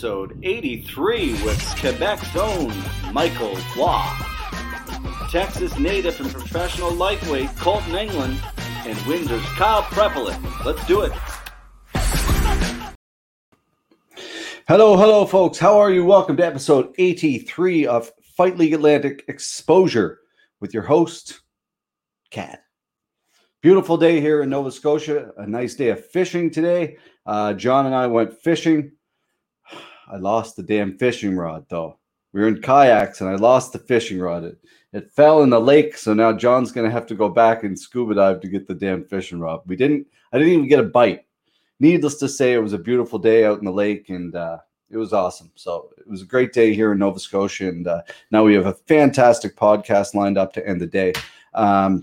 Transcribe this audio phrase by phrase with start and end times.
[0.00, 2.72] episode 83 with Quebec's own
[3.12, 4.02] Michael Roy.
[5.30, 8.40] Texas native and professional lightweight Colton England,
[8.86, 10.64] and Windsor's Kyle Prepolec.
[10.64, 11.12] Let's do it.
[14.66, 15.58] Hello, hello, folks.
[15.58, 16.06] How are you?
[16.06, 20.20] Welcome to episode 83 of Fight League Atlantic Exposure
[20.60, 21.42] with your host,
[22.30, 22.62] Cat.
[23.60, 25.32] Beautiful day here in Nova Scotia.
[25.36, 26.96] A nice day of fishing today.
[27.26, 28.92] Uh, John and I went fishing.
[30.10, 31.98] I lost the damn fishing rod though.
[32.32, 34.44] We were in kayaks and I lost the fishing rod.
[34.44, 34.58] It,
[34.92, 38.14] it fell in the lake, so now John's gonna have to go back and scuba
[38.14, 39.60] dive to get the damn fishing rod.
[39.66, 40.06] We didn't.
[40.32, 41.26] I didn't even get a bite.
[41.78, 44.58] Needless to say, it was a beautiful day out in the lake and uh,
[44.90, 45.50] it was awesome.
[45.54, 48.66] So it was a great day here in Nova Scotia, and uh, now we have
[48.66, 51.12] a fantastic podcast lined up to end the day.
[51.54, 52.02] Um,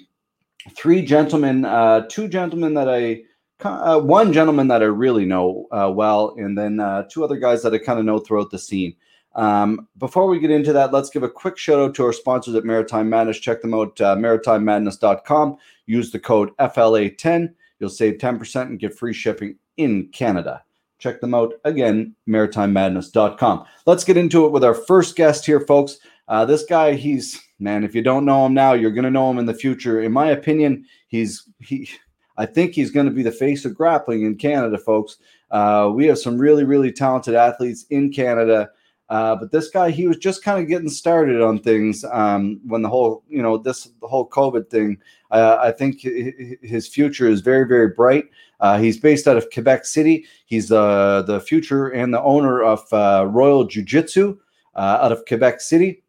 [0.76, 3.24] three gentlemen, uh, two gentlemen that I,
[3.62, 7.64] uh, one gentleman that I really know uh, well, and then uh, two other guys
[7.64, 8.96] that I kind of know throughout the scene.
[9.36, 12.56] Um, before we get into that, let's give a quick shout out to our sponsors
[12.56, 13.40] at Maritime Madness.
[13.40, 15.58] Check them out, uh, maritimemadness.com.
[15.86, 17.54] Use the code FLA10.
[17.80, 20.64] You'll save 10% and get free shipping in Canada.
[20.98, 23.66] Check them out again, maritimemadness.com.
[23.86, 26.00] Let's get into it with our first guest here, folks.
[26.28, 27.84] Uh, this guy, he's man.
[27.84, 30.02] If you don't know him now, you're going to know him in the future.
[30.02, 31.88] In my opinion, he's he.
[32.38, 35.18] I think he's going to be the face of grappling in Canada, folks.
[35.52, 38.70] Uh, we have some really, really talented athletes in Canada.
[39.10, 42.82] Uh, but this guy, he was just kind of getting started on things um, when
[42.82, 44.98] the whole, you know, this the whole COVID thing.
[45.32, 48.26] Uh, I think his future is very, very bright.
[48.60, 50.26] Uh, he's based out of Quebec City.
[50.46, 54.38] He's the future and the owner of uh, Royal Jiu Jitsu
[54.76, 56.04] uh, out of Quebec City.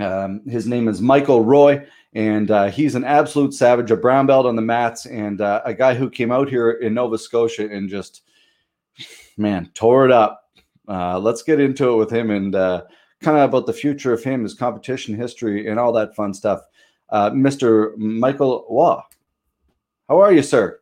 [0.00, 4.46] Um, his name is Michael Roy, and uh, he's an absolute savage, a brown belt
[4.46, 7.88] on the mats, and uh, a guy who came out here in Nova Scotia and
[7.88, 8.22] just,
[9.36, 10.44] man, tore it up.
[10.86, 12.84] Uh, let's get into it with him and uh,
[13.20, 16.60] kind of about the future of him, his competition history, and all that fun stuff.
[17.10, 17.96] Uh, Mr.
[17.96, 19.00] Michael Roy,
[20.08, 20.77] how are you, sir?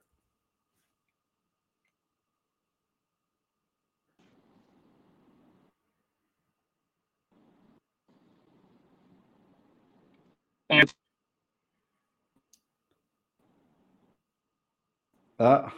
[15.38, 15.68] Uh,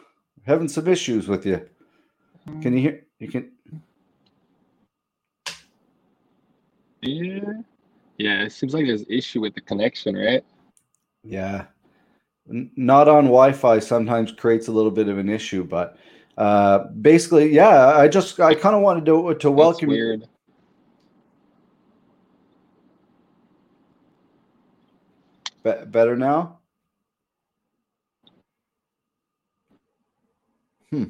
[0.47, 1.69] having some issues with you.
[2.63, 3.07] Can you hear?
[3.19, 3.53] You can.
[7.03, 7.53] Yeah.
[8.19, 10.45] Yeah, it seems like there's issue with the connection, right?
[11.23, 11.67] Yeah.
[12.51, 15.99] N- not on Wi-Fi sometimes creates a little bit of an issue, but
[16.37, 17.89] uh, basically, yeah.
[17.97, 20.29] I just I kind of wanted to to welcome weird.
[25.63, 26.58] Be- better now.
[30.91, 31.05] Hmm.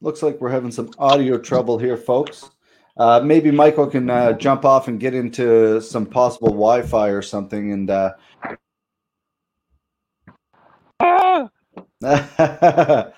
[0.00, 2.50] Looks like we're having some audio trouble here, folks.
[2.96, 7.72] Uh, maybe Michael can uh, jump off and get into some possible Wi-Fi or something.
[7.72, 8.12] And uh...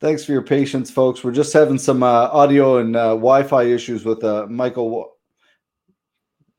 [0.00, 1.22] thanks for your patience, folks.
[1.22, 5.12] We're just having some uh, audio and uh, Wi-Fi issues with uh, Michael.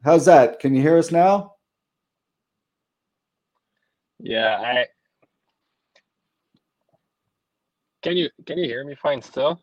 [0.04, 0.60] How's that?
[0.60, 1.56] Can you hear us now?
[4.20, 4.86] Yeah, I
[8.02, 9.62] can you can you hear me fine still?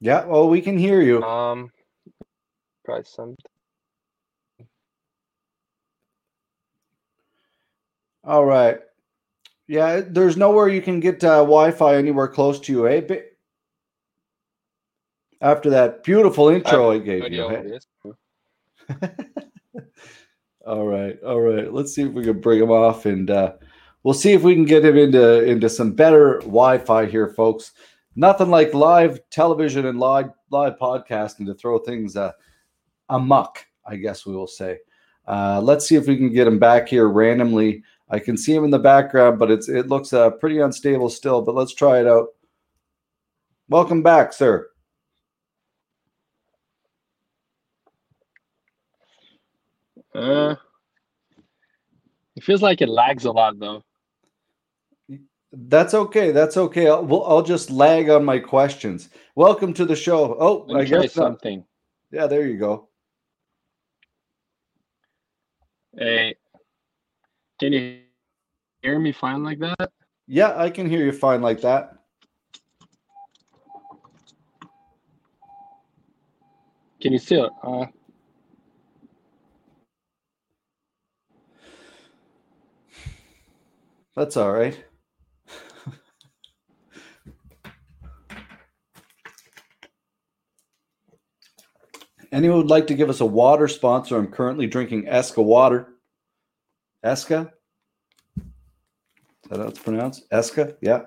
[0.00, 1.22] Yeah, well, we can hear you.
[1.22, 1.70] Um,
[2.84, 3.36] probably something.
[8.24, 8.78] All right.
[9.66, 13.00] Yeah, there's nowhere you can get uh, Wi-Fi anywhere close to you, eh?
[13.00, 13.22] Ba-
[15.40, 17.44] After that beautiful intro I gave you.
[17.44, 17.78] Audio
[18.88, 19.00] eh?
[20.68, 21.72] all right, all right.
[21.72, 23.54] Let's see if we can bring him off, and uh,
[24.02, 27.72] we'll see if we can get him into into some better Wi-Fi here, folks.
[28.16, 32.32] Nothing like live television and live live podcasting to throw things uh,
[33.08, 33.64] amuck.
[33.86, 34.78] I guess we will say.
[35.26, 37.82] Uh, let's see if we can get him back here randomly.
[38.10, 41.40] I can see him in the background, but it's it looks uh, pretty unstable still.
[41.40, 42.28] But let's try it out.
[43.70, 44.68] Welcome back, sir.
[50.18, 50.56] Uh,
[52.34, 53.84] it feels like it lags a lot though.
[55.52, 56.32] That's okay.
[56.32, 56.88] That's okay.
[56.88, 59.10] I'll, we'll, I'll just lag on my questions.
[59.36, 60.36] Welcome to the show.
[60.40, 61.24] Oh, I guess not.
[61.24, 61.64] something.
[62.10, 62.88] Yeah, there you go.
[65.96, 66.34] Hey,
[67.60, 68.00] can you
[68.82, 69.90] hear me fine like that?
[70.26, 71.94] Yeah, I can hear you fine like that.
[77.00, 77.50] Can you still?
[77.62, 77.86] Uh,
[84.18, 84.76] That's all right.
[92.32, 94.18] Anyone would like to give us a water sponsor?
[94.18, 95.94] I'm currently drinking Eska water.
[97.04, 97.52] Eska?
[98.38, 98.44] Is
[99.50, 100.28] that how it's pronounced?
[100.30, 100.74] Eska?
[100.80, 101.02] Yeah.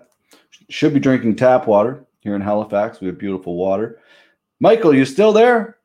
[0.69, 3.01] Should be drinking tap water here in Halifax.
[3.01, 3.99] We have beautiful water.
[4.61, 5.79] Michael, you still there?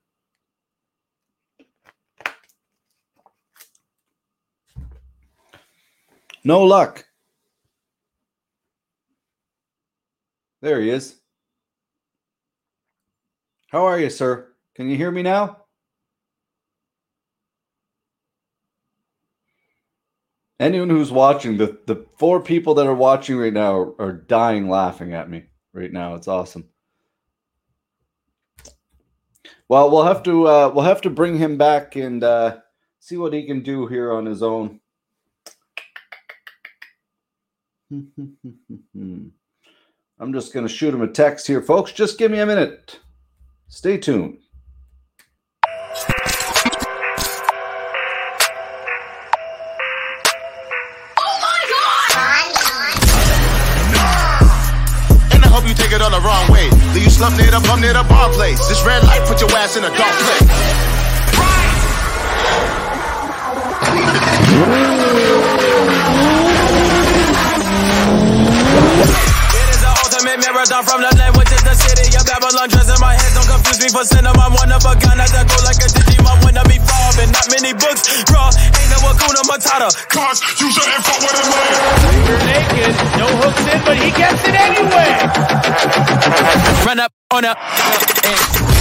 [6.44, 7.04] No luck.
[10.62, 11.20] There he is.
[13.68, 14.52] How are you, sir?
[14.74, 15.64] Can you hear me now?
[20.58, 24.70] Anyone who's watching, the, the four people that are watching right now are, are dying
[24.70, 25.44] laughing at me
[25.74, 26.14] right now.
[26.14, 26.70] It's awesome.
[29.68, 32.58] Well, we'll have to uh, we'll have to bring him back and uh,
[33.00, 34.80] see what he can do here on his own.
[40.18, 41.92] I'm just going to shoot him a text here, folks.
[41.92, 43.00] Just give me a minute.
[43.68, 44.38] Stay tuned.
[55.58, 56.70] Oh take it all the wrong way.
[56.94, 58.66] Leave you slump near the bum near the bar place.
[58.68, 60.86] This red light put your ass in a dark place.
[64.58, 64.95] It
[70.26, 72.68] ultimate marathon from the land, which is the city of Babylon.
[72.68, 74.42] Dress in my head, don't confuse me for cinema.
[74.42, 76.42] I'm one of a kind, I go like a Digimon.
[76.44, 78.02] When I be farming, not many books.
[78.30, 79.88] Raw, ain't no Akuna Matata.
[80.10, 81.70] Cause you shouldn't fuck with a man.
[82.26, 85.10] You're naked, no hooks in, but he gets it anyway.
[86.86, 88.75] Run up on a.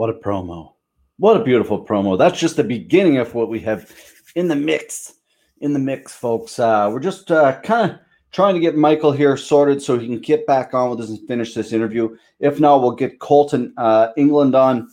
[0.00, 0.72] What a promo.
[1.18, 2.16] What a beautiful promo.
[2.16, 3.94] That's just the beginning of what we have
[4.34, 5.16] in the mix.
[5.60, 6.58] In the mix, folks.
[6.58, 7.98] Uh, we're just uh, kind of
[8.32, 11.28] trying to get Michael here sorted so he can get back on with us and
[11.28, 12.16] finish this interview.
[12.38, 14.88] If not, we'll get Colton uh, England on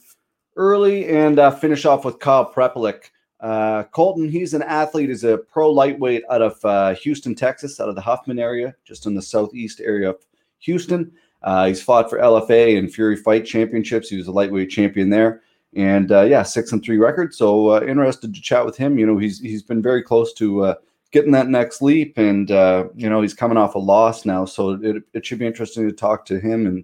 [0.57, 3.04] early and uh, finish off with Kyle Prepolec.
[3.39, 7.88] Uh, Colton, he's an athlete, he's a pro lightweight out of uh, Houston, Texas, out
[7.88, 10.18] of the Huffman area, just in the southeast area of
[10.59, 11.13] Houston.
[11.48, 14.10] Uh, he's fought for LFA and Fury Fight Championships.
[14.10, 15.44] He was a lightweight champion there,
[15.78, 17.34] and uh, yeah, six and three record.
[17.34, 19.00] So uh, interested to chat with him.
[19.00, 20.76] You know, he's he's been very close to uh,
[21.12, 24.71] getting that next leap, and uh, you know, he's coming off a loss now, so
[24.71, 26.83] it, it should be interesting to talk to him and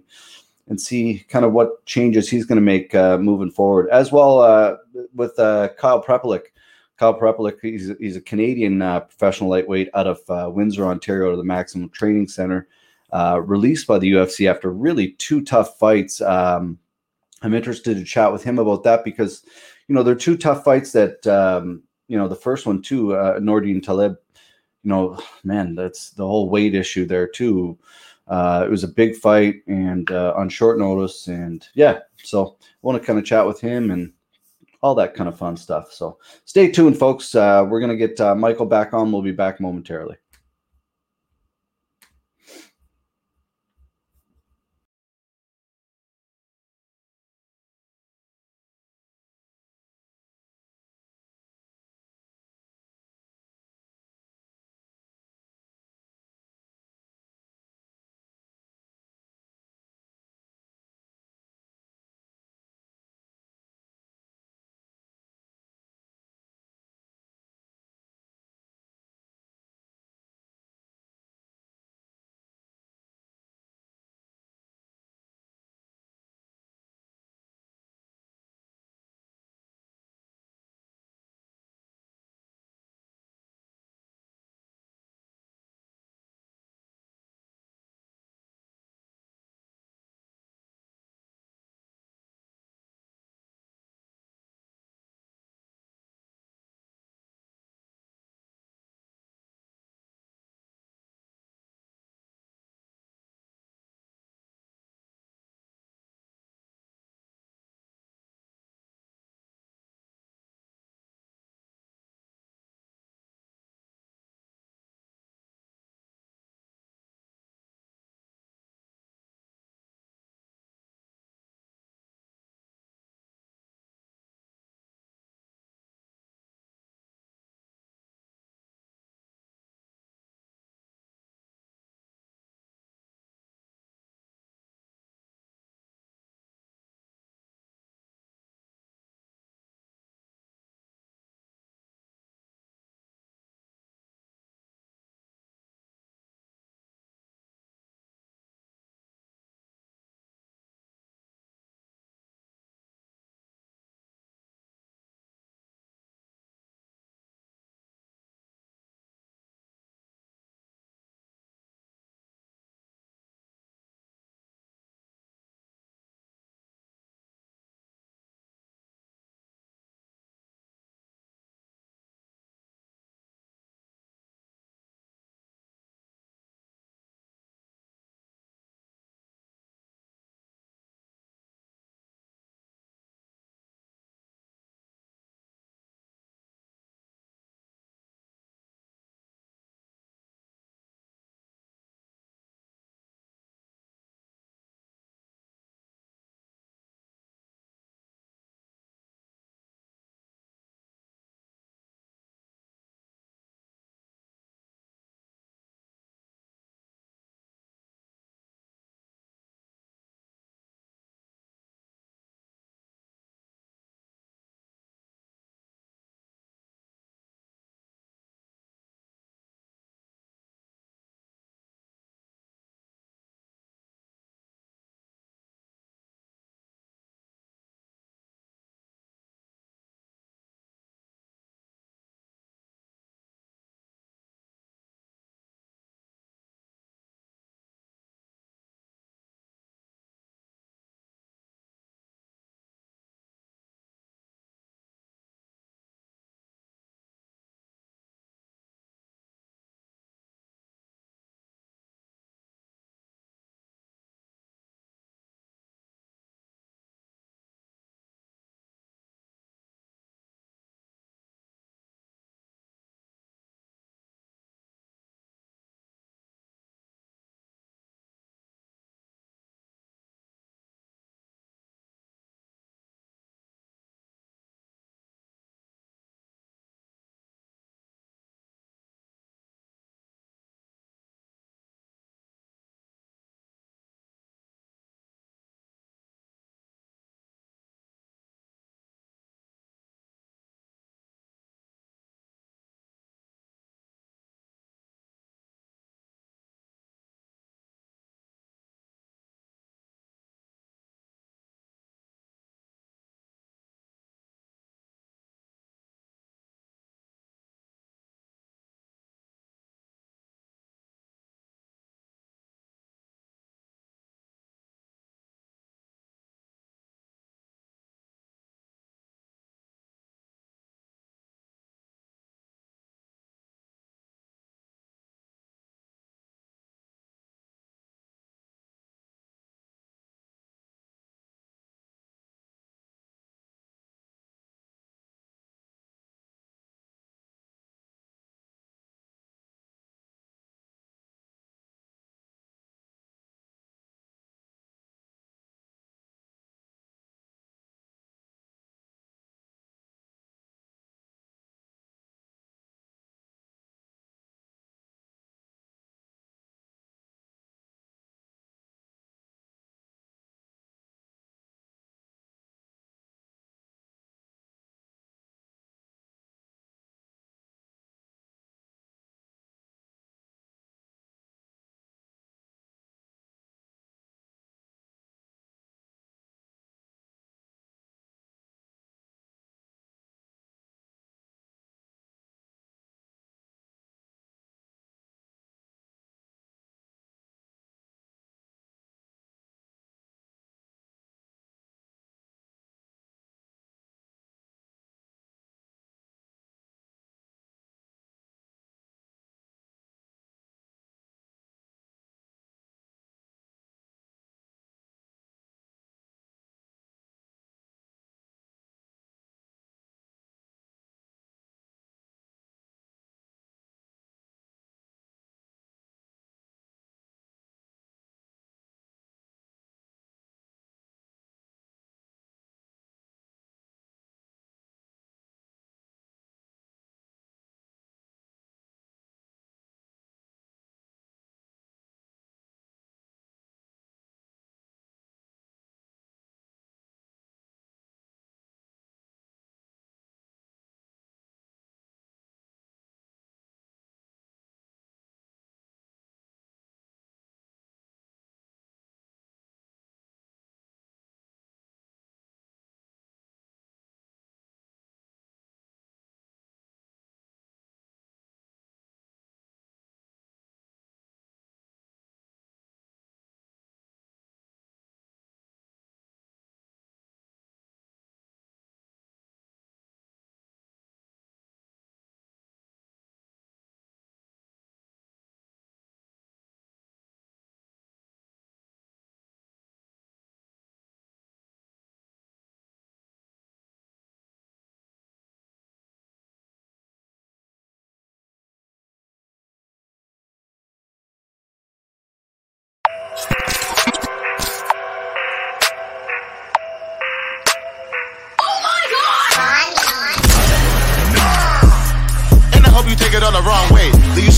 [0.68, 4.78] and see kind of what changes he's going to make uh, moving forward, as well
[5.14, 6.44] with Kyle Prepolec.
[6.96, 11.90] Kyle Prepolec, he's he's a Canadian professional lightweight out of Windsor, Ontario, to the Maximum
[11.90, 12.66] Training Center
[13.14, 16.20] uh, released by the UFC after really two tough fights.
[16.20, 16.78] Um,
[17.42, 19.44] I'm interested to chat with him about that because,
[19.86, 23.38] you know, they're two tough fights that, um, you know, the first one too, uh,
[23.38, 24.16] Nordine Taleb,
[24.82, 27.78] you know, man, that's the whole weight issue there too.
[28.26, 31.28] Uh, it was a big fight and uh, on short notice.
[31.28, 34.12] And yeah, so I want to kind of chat with him and
[34.82, 35.92] all that kind of fun stuff.
[35.92, 37.32] So stay tuned, folks.
[37.36, 39.12] Uh, we're going to get uh, Michael back on.
[39.12, 40.16] We'll be back momentarily.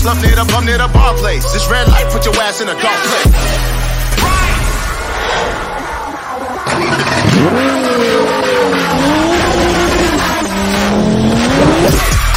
[0.07, 1.43] Slumped near the bum near the bar place.
[1.51, 3.27] This red light put your ass in a dark place.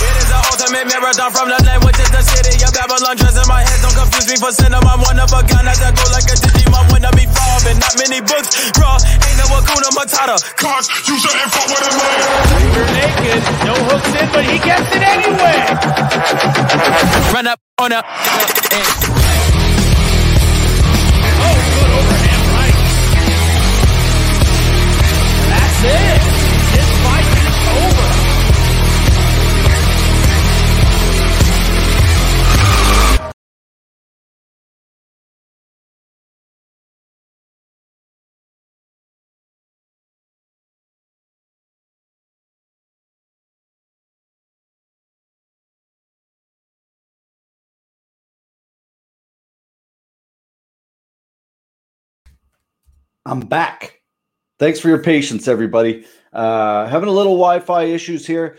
[0.02, 3.14] It is the ultimate marathon from the land, which is the city of Babylon.
[3.14, 4.90] Dress in my head, don't confuse me for cinema.
[4.90, 6.90] I'm one of a kind, I go like a Digimon.
[6.90, 7.29] When I be
[7.60, 8.70] farming, not many books.
[8.78, 10.36] Raw, ain't no Akuna Matata.
[10.56, 12.74] Cars, you shouldn't fuck with a man.
[12.74, 13.42] You're naked.
[13.64, 15.56] No hooks in, but he gets it anyway.
[17.32, 19.29] Run up on a.
[53.26, 54.00] I'm back.
[54.58, 56.06] Thanks for your patience, everybody.
[56.32, 58.58] Uh, having a little Wi-Fi issues here.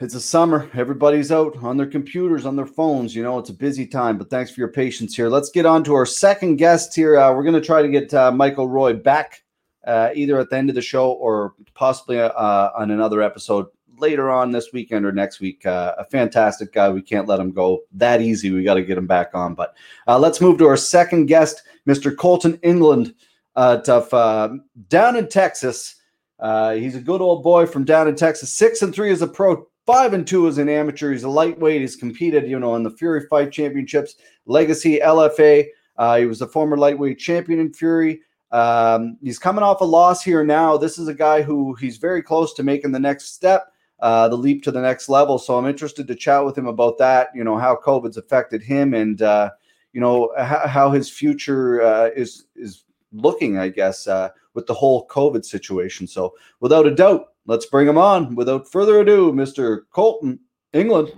[0.00, 0.68] It's a summer.
[0.74, 3.14] Everybody's out on their computers, on their phones.
[3.14, 4.18] You know, it's a busy time.
[4.18, 5.28] But thanks for your patience here.
[5.28, 7.16] Let's get on to our second guest here.
[7.16, 9.42] Uh, we're going to try to get uh, Michael Roy back
[9.86, 13.66] uh, either at the end of the show or possibly uh, on another episode
[13.98, 15.64] later on this weekend or next week.
[15.64, 16.88] Uh, a fantastic guy.
[16.88, 18.50] We can't let him go that easy.
[18.50, 19.54] We got to get him back on.
[19.54, 19.76] But
[20.08, 22.16] uh, let's move to our second guest, Mr.
[22.16, 23.14] Colton England
[23.60, 24.48] uh, of uh,
[24.88, 25.96] down in Texas.
[26.38, 28.54] Uh, he's a good old boy from down in Texas.
[28.54, 31.12] Six and three as a pro, five and two as an amateur.
[31.12, 31.82] He's a lightweight.
[31.82, 34.14] He's competed, you know, in the Fury Fight Championships,
[34.46, 35.66] Legacy LFA.
[35.98, 38.22] Uh, he was a former lightweight champion in Fury.
[38.50, 40.78] Um, he's coming off a loss here now.
[40.78, 43.70] This is a guy who he's very close to making the next step,
[44.00, 45.38] uh, the leap to the next level.
[45.38, 47.28] So I'm interested to chat with him about that.
[47.34, 49.50] You know how COVID's affected him, and uh,
[49.92, 54.74] you know how, how his future uh, is is looking, I guess, uh, with the
[54.74, 56.06] whole COVID situation.
[56.06, 58.34] So, without a doubt, let's bring him on.
[58.34, 59.82] Without further ado, Mr.
[59.90, 60.38] Colton
[60.72, 61.12] England.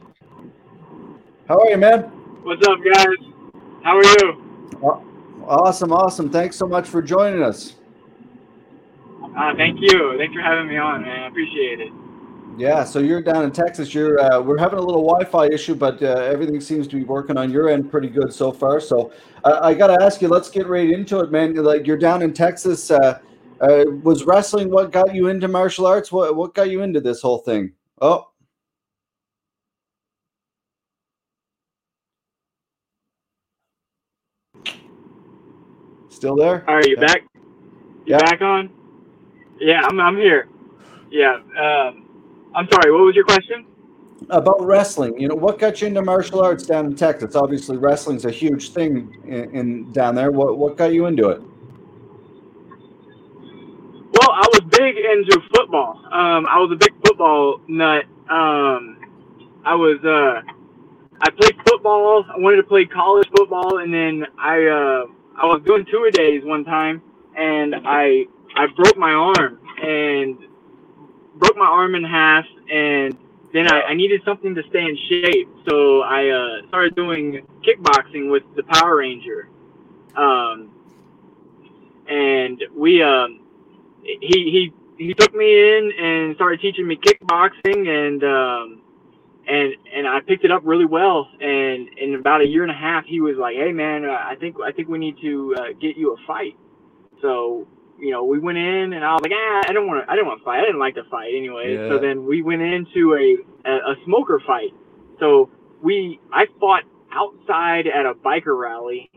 [1.49, 2.03] How are you, man?
[2.45, 3.07] What's up, guys?
[3.83, 4.53] How are you?
[5.47, 6.31] Awesome, awesome.
[6.31, 7.77] Thanks so much for joining us.
[9.37, 10.17] Uh, thank you.
[10.19, 11.25] Thanks for having me on, man.
[11.25, 11.93] I appreciate it.
[12.57, 13.95] Yeah, so you're down in Texas.
[13.95, 17.39] You're uh, we're having a little Wi-Fi issue, but uh, everything seems to be working
[17.39, 18.79] on your end pretty good so far.
[18.79, 19.13] So
[19.45, 21.55] uh, I got to ask you, let's get right into it, man.
[21.55, 22.91] Like you're down in Texas.
[22.91, 23.21] Uh,
[23.61, 26.13] uh, was wrestling what got you into martial arts?
[26.13, 27.73] What what got you into this whole thing?
[28.03, 28.29] Oh,
[36.11, 36.69] still there?
[36.69, 37.07] Are you Yeah.
[37.07, 37.23] back?
[38.05, 38.19] You Yeah.
[38.19, 38.71] back on?
[39.59, 39.99] Yeah, I'm.
[40.01, 40.49] I'm here.
[41.11, 41.37] Yeah.
[41.59, 42.12] Um,
[42.55, 42.93] I'm sorry.
[42.93, 43.67] What was your question?
[44.31, 48.25] about wrestling you know what got you into martial arts down in texas obviously wrestling's
[48.25, 51.43] a huge thing in, in down there what what got you into it
[54.13, 55.99] Well, I was big into football.
[56.13, 58.05] Um, I was a big football nut.
[58.31, 58.99] Um,
[59.65, 59.99] I was.
[60.05, 60.43] Uh,
[61.23, 62.25] I played football.
[62.29, 64.67] I wanted to play college football, and then I.
[64.67, 65.07] Uh,
[65.41, 67.03] I was doing two a days one time,
[67.37, 68.27] and I.
[68.55, 70.37] I broke my arm and
[71.43, 73.17] broke my arm in half, and
[73.53, 78.31] then I, I needed something to stay in shape, so I uh, started doing kickboxing
[78.31, 79.49] with the Power Ranger.
[80.17, 80.71] Um,
[82.09, 83.41] and we um,
[84.03, 88.83] he he he took me in and started teaching me kickboxing and um
[89.49, 91.29] and and I picked it up really well.
[91.41, 94.57] And in about a year and a half he was like hey man I think
[94.65, 96.57] I think we need to uh, get you a fight.
[97.21, 97.67] So
[97.99, 100.15] you know we went in and I was like ah I don't want to I
[100.15, 100.59] didn't want to fight.
[100.59, 101.75] I didn't like to fight anyway.
[101.75, 101.89] Yeah.
[101.89, 104.73] so then we went into a, a a smoker fight.
[105.21, 105.51] So
[105.83, 109.11] we I fought outside at a biker rally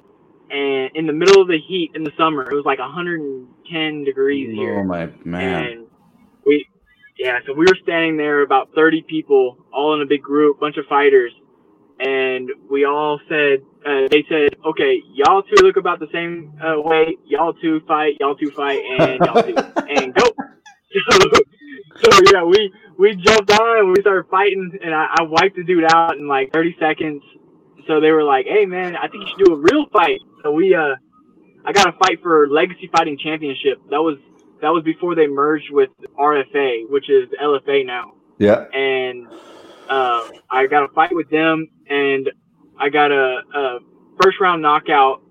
[0.50, 4.54] and in the middle of the heat in the summer it was like 110 degrees
[4.54, 4.80] here.
[4.80, 5.66] Oh my man.
[5.66, 5.88] And
[6.46, 6.68] we
[7.18, 10.78] yeah so we were standing there about 30 people all in a big group bunch
[10.78, 11.32] of fighters
[12.00, 16.80] and we all said uh, they said okay y'all two look about the same uh,
[16.82, 17.16] way.
[17.26, 19.56] Y'all two fight y'all two fight and y'all two
[19.90, 20.24] and go.
[22.02, 25.58] So, so yeah we we jumped on and we started fighting and I, I wiped
[25.58, 27.22] the dude out in like 30 seconds.
[27.86, 30.22] So they were like hey man i think you should do a real fight.
[30.42, 30.96] So we uh
[31.66, 33.82] i got a fight for legacy fighting championship.
[33.90, 34.18] That was
[34.62, 38.14] that was before they merged with RFA, which is LFA now.
[38.40, 38.66] yeah.
[38.74, 39.28] And
[39.90, 42.30] uh, I got a fight with them, and
[42.78, 43.80] I got a, a
[44.22, 45.22] first round knockout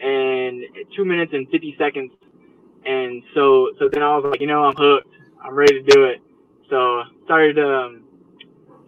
[0.00, 0.64] in
[0.96, 2.12] two minutes and fifty seconds.
[2.84, 5.14] And so, so then I was like, you know, I'm hooked.
[5.42, 6.20] I'm ready to do it.
[6.70, 8.04] So started um,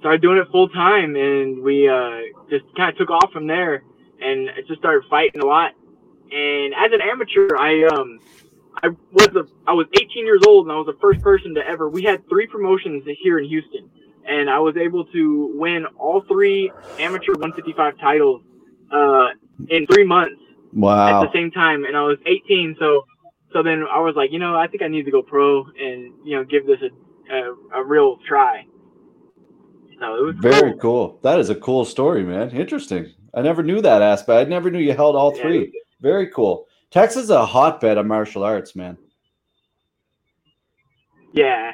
[0.00, 3.82] started doing it full time, and we uh, just kind of took off from there,
[4.20, 5.72] and I just started fighting a lot.
[6.30, 8.18] And as an amateur, I um,
[8.82, 11.66] I was a, I was 18 years old, and I was the first person to
[11.66, 11.88] ever.
[11.88, 13.90] We had three promotions here in Houston,
[14.26, 18.42] and I was able to win all three amateur 155 titles
[18.92, 19.28] uh,
[19.68, 20.40] in three months
[20.72, 21.20] Wow.
[21.22, 22.76] at the same time, and I was 18.
[22.78, 23.04] So,
[23.52, 26.12] so then I was like, you know, I think I need to go pro and
[26.24, 28.66] you know give this a a, a real try.
[30.00, 30.78] So it was Very cool.
[30.80, 31.20] cool.
[31.22, 32.50] That is a cool story, man.
[32.50, 33.12] Interesting.
[33.34, 34.46] I never knew that aspect.
[34.46, 35.42] I never knew you held all Yeah.
[35.42, 35.72] three.
[36.00, 36.66] Very cool.
[36.90, 38.98] Texas is a hotbed of martial arts, man.
[41.32, 41.72] Yeah,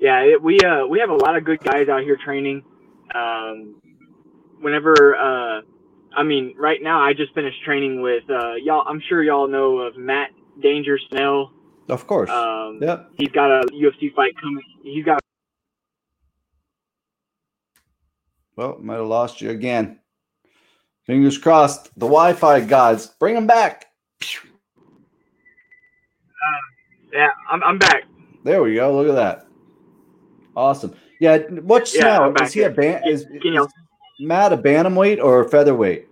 [0.00, 0.20] yeah.
[0.20, 2.62] It, we uh we have a lot of good guys out here training.
[3.14, 3.80] Um,
[4.60, 5.62] whenever uh,
[6.16, 8.84] I mean, right now I just finished training with uh y'all.
[8.86, 10.30] I'm sure y'all know of Matt
[10.60, 11.52] Danger Schnell.
[11.88, 12.28] Of course.
[12.30, 13.10] Um, yep.
[13.16, 14.62] he's got a UFC fight coming.
[14.82, 15.20] He's got
[18.56, 20.00] Well, might have lost you again.
[21.06, 21.84] Fingers crossed.
[21.94, 23.86] The Wi-Fi gods, bring them back.
[27.12, 27.28] yeah.
[27.50, 28.02] I'm I'm back.
[28.44, 28.94] There we go.
[28.94, 29.47] Look at that.
[30.58, 30.92] Awesome.
[31.20, 31.38] Yeah.
[31.38, 32.34] What's Yeah, now?
[32.42, 33.02] Is he a ban?
[33.06, 33.66] Is, is
[34.18, 36.08] Matt a bantamweight or a featherweight?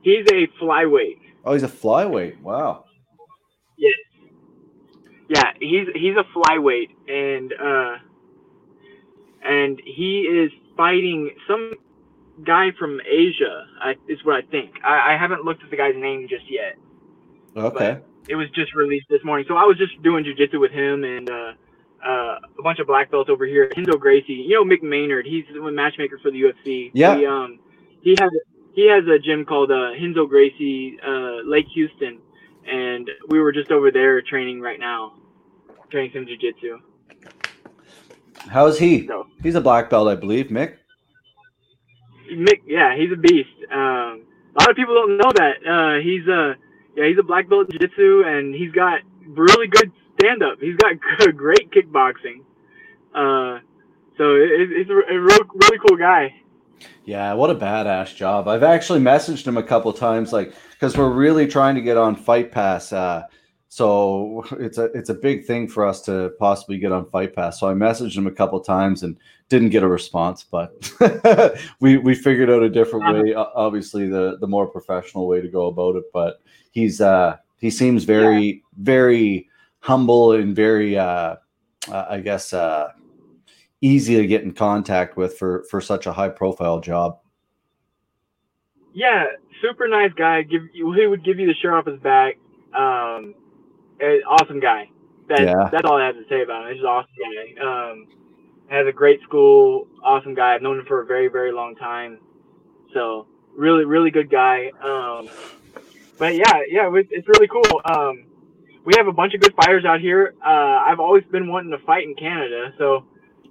[0.00, 1.18] He's a flyweight.
[1.44, 2.40] Oh, he's a flyweight.
[2.40, 2.86] Wow.
[5.28, 7.96] Yeah, he's he's a flyweight, and uh,
[9.42, 11.74] and he is fighting some
[12.44, 13.66] guy from Asia.
[13.82, 14.72] I, is what I think.
[14.84, 16.76] I, I haven't looked at the guy's name just yet.
[17.56, 17.98] Okay.
[18.28, 21.28] It was just released this morning, so I was just doing jujitsu with him and
[21.28, 21.52] uh,
[22.04, 23.70] uh, a bunch of black belts over here.
[23.74, 25.26] Hindo Gracie, you know Mick Maynard.
[25.26, 26.90] He's the matchmaker for the UFC.
[26.94, 27.16] Yeah.
[27.16, 27.58] He, um,
[28.02, 28.30] he has
[28.74, 32.18] he has a gym called uh, Hindo Gracie uh, Lake Houston,
[32.66, 35.14] and we were just over there training right now,
[35.90, 36.80] training some jujitsu.
[38.48, 39.06] How's he?
[39.06, 40.48] So He's a black belt, I believe.
[40.48, 40.76] Mick.
[42.30, 43.48] Mick, yeah, he's a beast.
[43.70, 44.24] Um,
[44.56, 45.66] a lot of people don't know that.
[45.66, 46.56] Uh, he's a
[46.96, 50.58] yeah, he's a black belt in jiu-jitsu, and he's got really good stand-up.
[50.60, 52.40] He's got good, great kickboxing.
[53.14, 53.60] Uh,
[54.16, 56.34] so it, it's a, a real, really cool guy.
[57.04, 58.48] Yeah, what a badass job.
[58.48, 62.16] I've actually messaged him a couple times, like because we're really trying to get on
[62.16, 62.92] Fight Pass.
[62.92, 63.24] Uh,
[63.68, 67.60] so it's a it's a big thing for us to possibly get on Fight Pass.
[67.60, 70.90] So I messaged him a couple times and didn't get a response, but
[71.80, 73.34] we we figured out a different way.
[73.34, 76.04] Obviously, the the more professional way to go about it.
[76.12, 79.48] But he's uh he seems very very
[79.84, 81.36] humble and very uh,
[81.90, 82.92] uh I guess uh
[83.82, 87.18] easy to get in contact with for for such a high profile job.
[88.94, 89.26] Yeah,
[89.60, 90.42] super nice guy.
[90.42, 92.38] Give you, he would give you the shirt off his back.
[92.74, 93.34] Um,
[94.26, 94.88] awesome guy.
[95.28, 95.68] That, Yeah.
[95.70, 96.74] That's all I have to say about him.
[96.74, 97.90] He's an awesome guy.
[97.90, 98.06] Um,
[98.68, 99.86] has a great school.
[100.02, 100.54] Awesome guy.
[100.54, 102.18] I've known him for a very, very long time.
[102.92, 104.70] So really, really good guy.
[104.80, 105.28] Um,
[106.18, 107.80] but yeah, yeah, it's really cool.
[107.84, 108.26] Um,
[108.84, 110.34] we have a bunch of good fighters out here.
[110.44, 113.04] Uh, I've always been wanting to fight in Canada, so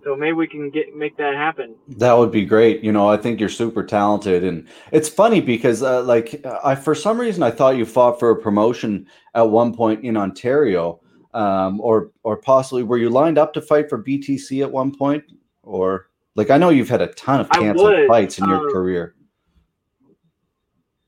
[0.04, 1.76] so maybe we can get make that happen.
[1.88, 2.84] That would be great.
[2.84, 6.94] You know, I think you're super talented, and it's funny because, uh, like, I for
[6.94, 11.00] some reason I thought you fought for a promotion at one point in Ontario,
[11.34, 15.24] um, or or possibly were you lined up to fight for BTC at one point,
[15.64, 19.16] or like I know you've had a ton of canceled fights in your um, career.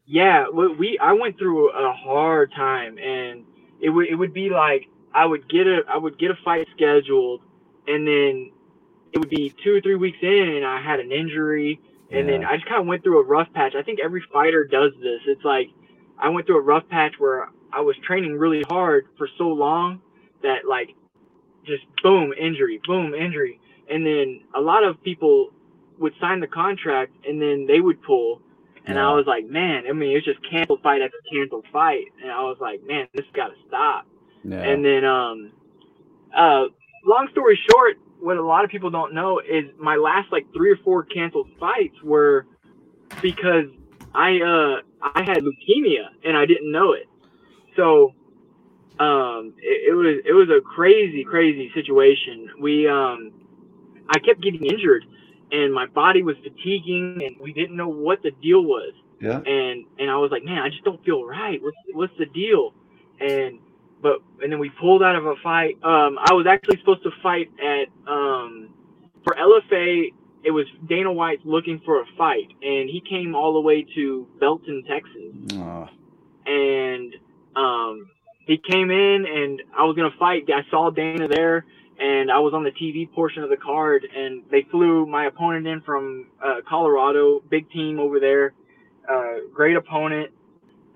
[0.08, 3.44] Yeah, we, we I went through a hard time, and
[3.86, 6.68] it would it would be like I would get a I would get a fight
[6.76, 7.42] scheduled,
[7.88, 8.52] and then
[9.14, 12.44] it would be two or three weeks in, and I had an injury, and then
[12.44, 13.76] I just kind of went through a rough patch.
[13.76, 15.22] I think every fighter does this.
[15.28, 15.70] It's like
[16.18, 20.02] I went through a rough patch where I was training really hard for so long
[20.42, 20.96] that like
[21.64, 25.52] just boom injury, boom injury, and then a lot of people
[26.00, 28.42] would sign the contract, and then they would pull.
[28.86, 29.10] And Yeah.
[29.10, 32.06] I was like, man, I mean, it's just canceled fight after canceled fight.
[32.22, 34.06] And I was like, man, this got to stop.
[34.44, 34.62] Yeah.
[34.62, 35.52] And then, um,
[36.36, 36.66] uh,
[37.06, 40.72] long story short, what a lot of people don't know is my last like three
[40.72, 42.46] or four canceled fights were
[43.22, 43.66] because
[44.14, 44.82] I, uh,
[45.16, 47.08] I had leukemia and I didn't know it.
[47.76, 48.14] So,
[49.00, 52.50] um, it, it was, it was a crazy, crazy situation.
[52.60, 53.34] We, um,
[54.10, 55.06] I kept getting injured
[55.52, 59.40] and my body was fatiguing and we didn't know what the deal was yeah.
[59.40, 61.62] and and I was like, man, I just don't feel right.
[61.62, 62.74] What's what's the deal?
[63.20, 63.60] And
[64.02, 65.76] but and then we pulled out of a fight.
[65.84, 68.70] Um, I was actually supposed to fight at um
[69.24, 70.14] for LFA.
[70.44, 74.28] It was Dana White looking for a fight, and he came all the way to
[74.40, 75.90] Belton, Texas, Aw.
[76.46, 77.16] and
[77.56, 78.10] um
[78.46, 80.48] he came in and I was gonna fight.
[80.50, 81.66] I saw Dana there,
[82.00, 85.68] and I was on the TV portion of the card, and they flew my opponent
[85.68, 88.54] in from uh, Colorado, big team over there,
[89.10, 90.32] uh, great opponent,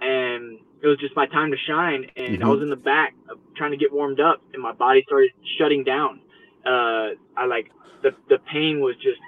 [0.02, 2.10] and it was just my time to shine.
[2.16, 2.52] And I Mhm.
[2.52, 3.14] was in the back
[3.56, 6.22] trying to get warmed up, and my body started shutting down.
[6.66, 9.20] Uh, I like the the pain was just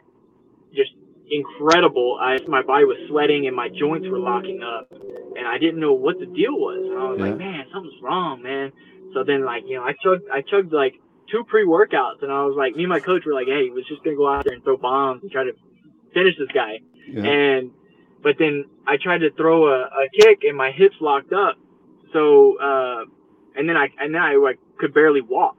[0.74, 0.92] just
[1.30, 2.18] incredible.
[2.20, 4.90] I my body was sweating and my joints were locking up,
[5.38, 6.80] and I didn't know what the deal was.
[6.90, 7.26] And I was Yeah.
[7.26, 8.72] like, man, something's wrong, man.
[9.14, 11.00] So then like you know I chugged I chugged like
[11.32, 13.88] two pre workouts, and I was like, me and my coach were like, hey, let's
[13.88, 15.54] just gonna go out there and throw bombs and try to
[16.14, 16.80] finish this guy.
[17.08, 17.24] Yeah.
[17.24, 17.72] And
[18.22, 21.56] but then I tried to throw a, a kick and my hips locked up.
[22.14, 23.06] So uh,
[23.56, 25.58] and then I and then I like could barely walk.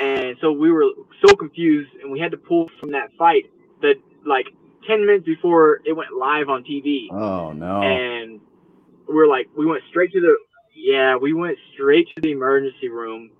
[0.00, 0.84] And so we were
[1.26, 3.50] so confused and we had to pull from that fight
[3.82, 4.46] that like
[4.86, 7.10] 10 minutes before it went live on TV.
[7.10, 7.82] oh no.
[7.82, 8.40] And
[9.08, 10.36] we're like we went straight to the
[10.74, 13.30] yeah, we went straight to the emergency room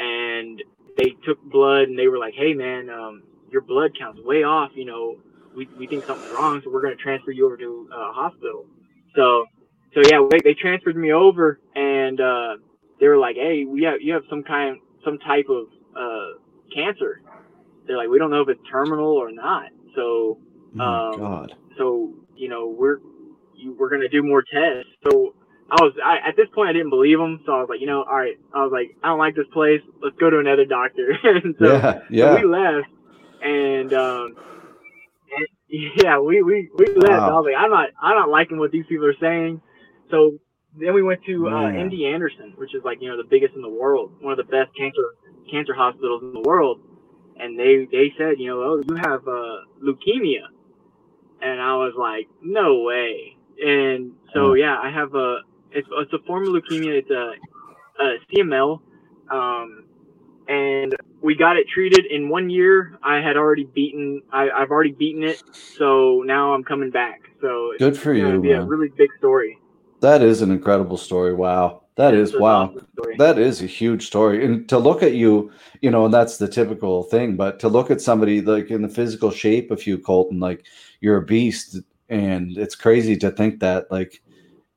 [0.00, 0.60] and
[1.00, 4.70] they took blood and they were like, "Hey man, um your blood count's way off,
[4.74, 5.16] you know.
[5.52, 8.12] We, we think something's wrong, so we're going to transfer you over to a uh,
[8.12, 8.66] hospital."
[9.16, 9.46] So
[9.94, 12.56] so yeah, they, they transferred me over and uh
[13.00, 16.38] they were like, "Hey, we have you have some kind some type of uh
[16.74, 17.22] cancer."
[17.86, 20.38] They're like, "We don't know if it's terminal or not." So
[20.78, 21.54] Oh um, God.
[21.76, 22.98] so you know we're
[23.56, 24.90] you, we're gonna do more tests.
[25.10, 25.34] So
[25.70, 27.86] I was I, at this point I didn't believe him, so I was like, you
[27.86, 28.38] know, all right.
[28.52, 29.80] I was like, I don't like this place.
[30.02, 31.16] Let's go to another doctor.
[31.24, 31.92] and so, yeah.
[31.92, 32.34] so Yeah.
[32.34, 32.88] we left,
[33.42, 34.36] and um,
[35.36, 37.22] and, yeah, we we we left.
[37.22, 37.30] Wow.
[37.30, 39.60] I was like, I'm not I'm not liking what these people are saying.
[40.10, 40.38] So
[40.78, 43.62] then we went to uh, MD Anderson, which is like you know the biggest in
[43.62, 45.14] the world, one of the best cancer
[45.50, 46.80] cancer hospitals in the world,
[47.38, 50.46] and they they said, you know, oh, you have uh, leukemia,
[51.42, 53.36] and I was like, no way.
[53.64, 55.40] And so yeah, I have a
[55.72, 56.98] it's it's a form of leukemia.
[56.98, 57.32] It's a,
[58.02, 58.80] a CML,
[59.30, 59.84] um,
[60.48, 62.98] and we got it treated in one year.
[63.02, 64.22] I had already beaten.
[64.32, 67.20] I, I've already beaten it, so now I'm coming back.
[67.40, 69.58] So Good for you, be a really big story.
[70.00, 71.34] That is an incredible story.
[71.34, 71.82] Wow.
[71.96, 72.72] That is It's wow.
[72.72, 72.86] awesome.
[73.18, 74.44] That is a huge story.
[74.44, 75.52] And to look at you,
[75.82, 78.88] you know, and that's the typical thing, but to look at somebody like in the
[78.88, 80.64] physical shape of you, Colton, like
[81.00, 81.80] you're a beast.
[82.08, 84.22] And it's crazy to think that, like,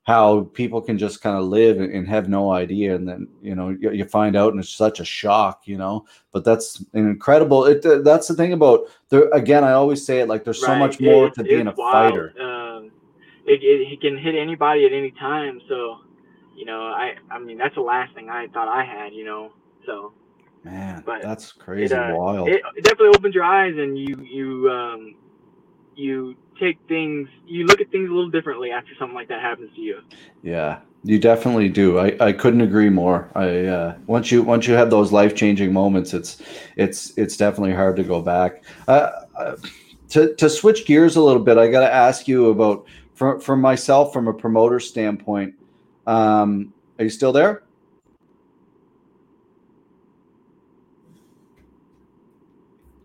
[0.04, 2.94] how people can just kind of live and, and have no idea.
[2.94, 6.06] And then, you know, you, you find out and it's such a shock, you know,
[6.34, 9.30] but that's an incredible, it, uh, that's the thing about there.
[9.30, 11.94] Again, I always say it like there's so much more It's- to being a wild.
[12.14, 12.34] fighter.
[12.42, 12.92] Um,
[13.46, 15.62] it, it, he can hit anybody at any time.
[15.70, 16.00] So,
[16.56, 19.14] you know, I I mean that's the last thing I thought I had.
[19.14, 19.52] You know,
[19.86, 20.14] so
[20.64, 22.48] Man, but that's crazy uh, wild.
[22.48, 25.16] it, it definitely opens your eyes and you you um
[25.96, 29.74] you take things you look at things a little differently after something like that happens
[29.76, 30.02] to you.
[30.42, 32.00] Yeah, you definitely do.
[32.00, 33.30] I, I couldn't agree more.
[33.36, 36.42] I uh, once you once you have those life changing moments, it's
[36.76, 38.64] it's it's definitely hard to go back.
[38.88, 39.56] Uh, uh,
[40.10, 43.56] to to switch gears a little bit, I got to ask you about for for
[43.56, 45.56] myself from a promoter standpoint.
[46.06, 47.64] Um, are you still there?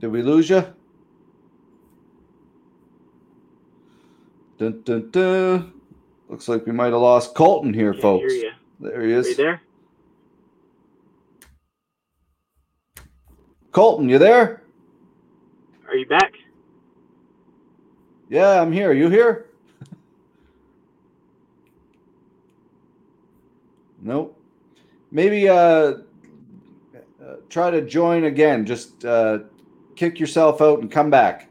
[0.00, 0.64] Did we lose you?
[4.59, 5.73] Dun, dun, dun.
[6.29, 8.35] Looks like we might have lost Kolton here, folks.
[8.81, 9.37] There he is.
[9.37, 9.62] there?
[13.71, 14.62] Kolton, you there?
[15.87, 16.33] Are you back?
[18.29, 18.90] Yeah, I'm here.
[18.90, 19.47] Are You here?
[24.03, 24.37] nope.
[25.11, 25.94] Maybe uh, uh,
[27.49, 28.66] try to join again.
[28.66, 29.38] Just uh,
[29.94, 31.47] kick yourself out and come back.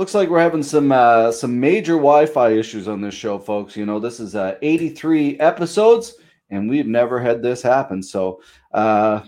[0.00, 3.76] Looks like we're having some uh, some major Wi-Fi issues on this show, folks.
[3.76, 6.14] You know, this is uh, 83 episodes,
[6.48, 8.02] and we've never had this happen.
[8.02, 8.40] So,
[8.72, 9.20] uh,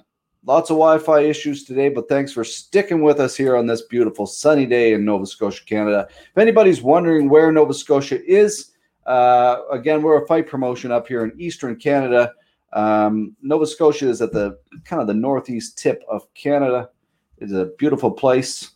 [0.46, 1.90] lots of Wi-Fi issues today.
[1.90, 5.62] But thanks for sticking with us here on this beautiful sunny day in Nova Scotia,
[5.66, 6.08] Canada.
[6.08, 8.70] If anybody's wondering where Nova Scotia is,
[9.04, 12.32] uh, again, we're a fight promotion up here in Eastern Canada.
[12.72, 16.88] Um, Nova Scotia is at the kind of the northeast tip of Canada.
[17.36, 18.70] It's a beautiful place.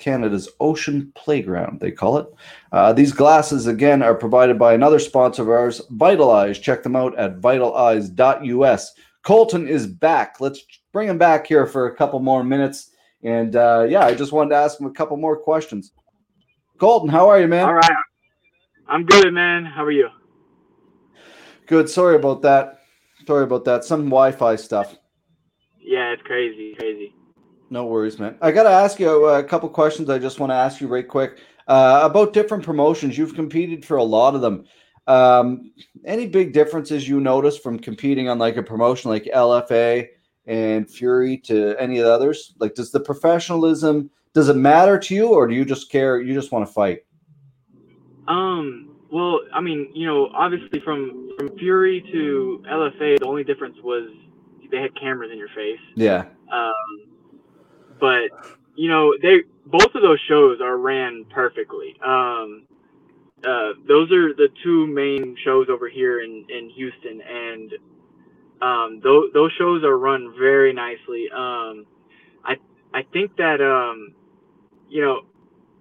[0.00, 2.26] Canada's Ocean Playground, they call it.
[2.72, 6.58] Uh, these glasses, again, are provided by another sponsor of ours, Vital Eyes.
[6.58, 8.92] Check them out at vitalize.us.
[9.22, 10.40] Kolton is back.
[10.40, 12.90] Let's bring him back here for a couple more minutes.
[13.22, 15.92] And uh, yeah, I just wanted to ask him a couple more questions.
[16.78, 17.66] Kolton, how are you, man?
[17.66, 17.90] All right.
[18.88, 19.64] I'm good, man.
[19.66, 20.08] How are you?
[21.66, 21.88] Good.
[21.88, 22.80] Sorry about that.
[23.26, 23.84] Sorry about that.
[23.84, 24.96] Some Wi Fi stuff.
[25.78, 27.14] Yeah, it's crazy, crazy.
[27.70, 28.36] No worries, man.
[28.42, 30.10] I got to ask you a couple questions.
[30.10, 31.38] I just want to ask you right quick.
[31.68, 34.64] Uh, about different promotions, you've competed for a lot of them.
[35.06, 35.72] Um,
[36.04, 40.08] any big differences you notice from competing on like a promotion like LFA
[40.46, 42.54] and Fury to any of the others?
[42.58, 46.20] Like, does the professionalism does it matter to you, or do you just care?
[46.20, 47.00] You just want to fight?
[48.28, 53.76] Um, well, I mean, you know, obviously from from Fury to LFA, the only difference
[53.82, 54.08] was
[54.70, 55.80] they had cameras in your face.
[55.96, 57.09] Yeah, Um,
[58.00, 58.30] but
[58.74, 61.96] you know, they both of those shows are ran perfectly.
[62.04, 62.66] Um,
[63.44, 67.72] uh, those are the two main shows over here in in Houston, and
[68.60, 71.28] um, those those shows are run very nicely.
[71.32, 71.86] Um,
[72.44, 72.56] I
[72.92, 74.14] I think that um,
[74.88, 75.22] you know,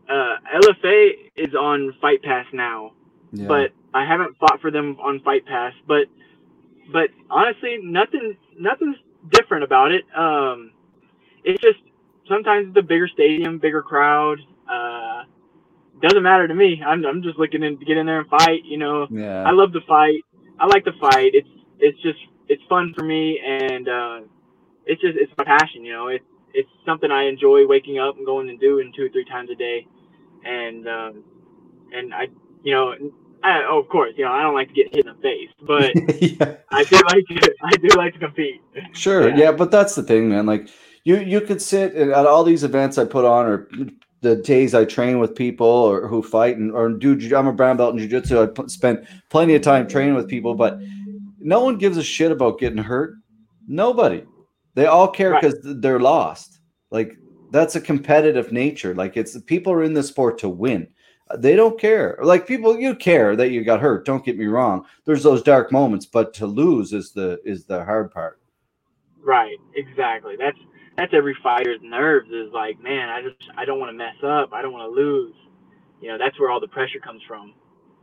[0.09, 2.93] uh, LFA is on Fight Pass now
[3.31, 3.47] yeah.
[3.47, 5.73] but I haven't fought for them on Fight Pass.
[5.87, 6.07] But
[6.91, 8.97] but honestly, nothing nothing's
[9.31, 10.03] different about it.
[10.15, 10.71] Um,
[11.43, 11.79] it's just
[12.29, 14.39] sometimes the bigger stadium, bigger crowd.
[14.71, 15.23] Uh,
[16.01, 16.81] doesn't matter to me.
[16.85, 18.63] I'm I'm just looking in to get in there and fight.
[18.63, 20.23] You know, yeah, I love to fight.
[20.59, 21.31] I like to fight.
[21.33, 24.19] It's it's just it's fun for me, and uh,
[24.85, 25.83] it's just it's my passion.
[25.83, 29.09] You know, it's it's something I enjoy waking up and going and doing two or
[29.09, 29.85] three times a day,
[30.45, 31.23] and um,
[31.93, 32.27] and I
[32.63, 32.93] you know
[33.43, 35.49] I, oh, of course you know I don't like to get hit in the face,
[35.61, 36.57] but yeah.
[36.71, 38.61] I do like to I do like to compete.
[38.93, 39.37] Sure, yeah.
[39.37, 39.51] Yeah.
[39.51, 40.45] but that's the thing, man.
[40.45, 40.69] Like
[41.03, 43.67] you, you could sit at at all these events I put on, or
[44.21, 47.17] the days I train with people, or who fight, and or do.
[47.35, 48.59] I'm a brown belt in jujitsu.
[48.59, 50.79] I spend plenty of time training with people, but
[51.39, 53.15] no one gives a shit about getting hurt.
[53.67, 54.23] Nobody.
[54.75, 55.41] They all care Right.
[55.41, 56.59] because they're lost.
[56.91, 57.17] Like
[57.51, 58.93] that's a competitive nature.
[58.93, 60.87] Like it's people are in the sport to win.
[61.37, 62.17] They don't care.
[62.23, 64.03] Like people, you care that you got hurt.
[64.05, 64.85] Don't get me wrong.
[65.05, 68.39] There's those dark moments, but to lose is the is the hard part.
[69.21, 70.35] Right, exactly.
[70.37, 70.57] That's
[70.99, 74.51] that's every fighter's nerves is like, man, I just I don't want to mess up.
[74.51, 75.33] I don't want to lose.
[76.01, 77.53] You know, that's where all the pressure comes from.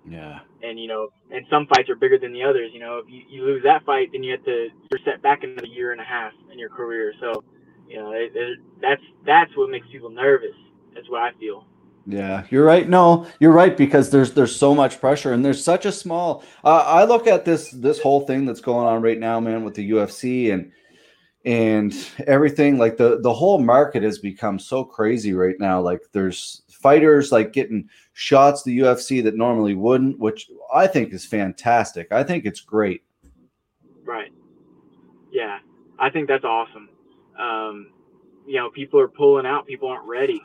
[0.09, 0.39] Yeah.
[0.63, 2.71] And you know, and some fights are bigger than the others.
[2.73, 5.45] You know, if you, you lose that fight, then you have to you're set back
[5.45, 7.13] another year and a half in your career.
[7.21, 7.45] So,
[7.87, 10.57] you know, it, it, that's that's what makes people nervous.
[10.95, 11.67] That's what I feel.
[12.07, 12.89] Yeah, you're right.
[12.89, 16.45] No, you're right because there's there's so much pressure and there's such a small.
[16.65, 19.75] Uh, I look at this this whole thing that's going on right now, man, with
[19.75, 20.73] the UFC and
[21.47, 21.95] and
[22.27, 22.77] everything.
[22.77, 25.81] Like the the whole market has become so crazy right now.
[25.81, 31.25] Like there's fighters like getting shots the UFC that normally wouldn't, which I think is
[31.25, 32.13] fantastic.
[32.13, 33.05] I think it's great.
[34.05, 34.33] Right.
[35.31, 35.59] Yeah,
[35.99, 36.89] I think that's awesome.
[37.39, 37.91] Um,
[38.47, 39.67] you know, people are pulling out.
[39.67, 40.43] People aren't ready.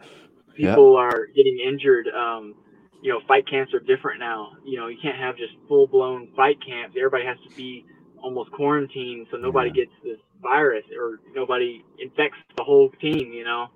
[0.58, 0.70] Yeah.
[0.70, 2.08] People are getting injured.
[2.10, 2.56] Um,
[3.02, 4.52] you know, fight camps are different now.
[4.64, 6.96] You know, you can't have just full blown fight camps.
[6.96, 7.86] Everybody has to be
[8.22, 9.86] almost quarantined so nobody Yeah.
[9.86, 13.32] gets this virus or nobody infects the whole team.
[13.34, 13.70] You know,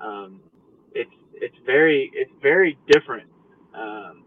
[0.00, 0.40] um,
[0.94, 3.28] it's it's very it's very different.
[3.74, 4.24] Um,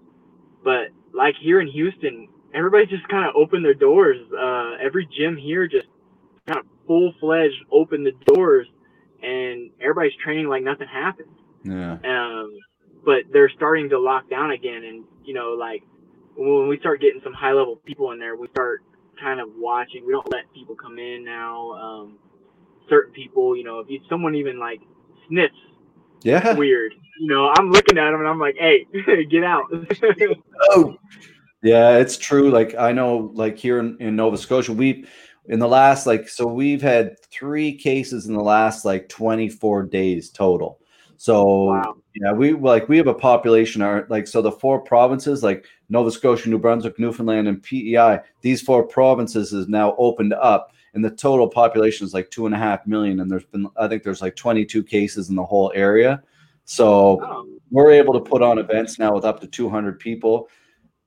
[0.64, 4.18] but like here in Houston, everybody just kind of opened their doors.
[4.32, 5.88] Uh, every gym here just
[6.48, 8.68] kind of full fledged opened the doors,
[9.22, 11.30] and everybody's training like nothing happened.
[11.64, 11.98] Yeah.
[12.04, 12.58] Um,
[13.04, 15.84] but they're starting to lock down again, and you know, like
[16.36, 18.82] when we start getting some high level people in there, we start
[19.20, 20.06] kind of watching.
[20.06, 21.72] We don't let people come in now.
[21.74, 22.18] Um,
[22.90, 24.80] certain people, you know, if you, someone even like
[25.28, 25.56] sniffs
[26.24, 26.54] Yeah.
[26.54, 28.86] weird, you know, I'm looking at them and I'm like, hey,
[29.30, 29.66] get out.
[30.72, 30.96] Oh,
[31.64, 32.52] yeah, it's true.
[32.52, 35.06] Like I know, like here in, in Nova Scotia, we
[35.48, 40.30] in the last like so we've had three cases in the last like 24 days
[40.30, 40.80] total.
[41.18, 41.96] So Wow.
[42.16, 46.12] yeah, we like we have a population are like so the four provinces like Nova
[46.12, 48.20] Scotia, New Brunswick, Newfoundland, and PEI.
[48.42, 52.56] These four provinces is now opened up, and the total population is like two and
[52.56, 53.20] a half million.
[53.20, 56.22] And there's been I think there's like 22 cases in the whole area.
[56.66, 60.48] So Oh, we're able to put on events now with up to 200 people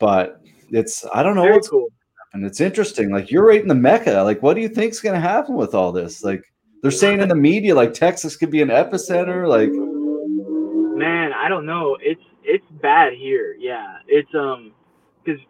[0.00, 0.40] but
[0.70, 1.86] it's i don't know very what's cool.
[2.32, 5.14] and it's interesting like you're right in the mecca like what do you think's going
[5.14, 6.42] to happen with all this like
[6.82, 9.70] they're saying in the media like texas could be an epicenter like
[10.98, 11.96] Man, I don't know.
[12.00, 13.54] It's it's bad here.
[13.58, 14.72] Yeah, it's um,
[15.24, 15.40] because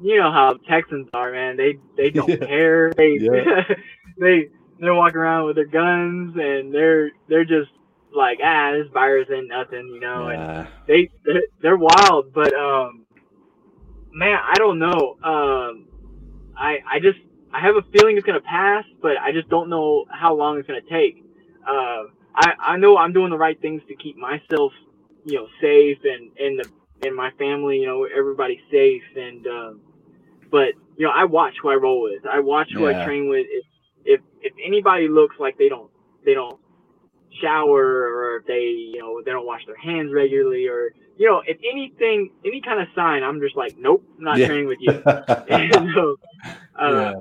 [0.00, 1.56] you know how Texans are, man.
[1.56, 2.36] They they don't Yeah.
[2.46, 2.92] care.
[2.92, 3.74] They Yeah.
[4.18, 4.48] they
[4.78, 7.70] they're walking around with their guns and they're they're just
[8.14, 10.28] like ah this virus ain't nothing, you know.
[10.28, 13.06] And yeah, they they're, they're wild, but um,
[14.12, 15.16] man, I don't know.
[15.22, 15.86] Um,
[16.56, 17.18] I I just
[17.52, 20.66] I have a feeling it's gonna pass, but I just don't know how long it's
[20.68, 21.24] gonna take.
[21.66, 22.04] Uh,
[22.40, 24.72] I I know I'm doing the right things to keep myself,
[25.24, 26.70] you know, safe and and the
[27.06, 29.46] and my family, you know, everybody safe and.
[29.48, 29.80] Um,
[30.50, 32.26] but you know, I watch who I roll with.
[32.26, 32.88] I watch who Yeah.
[32.88, 33.46] I train with.
[33.50, 33.66] If
[34.06, 35.90] if if anybody looks like they don't
[36.26, 36.60] they don't
[37.42, 41.42] shower or if they, you know, they don't wash their hands regularly or, you know,
[41.46, 44.46] if anything, any kind of sign, I'm just like, nope, I'm not Yeah.
[44.46, 45.04] training with you.
[45.48, 46.16] and so,
[46.80, 47.12] uh,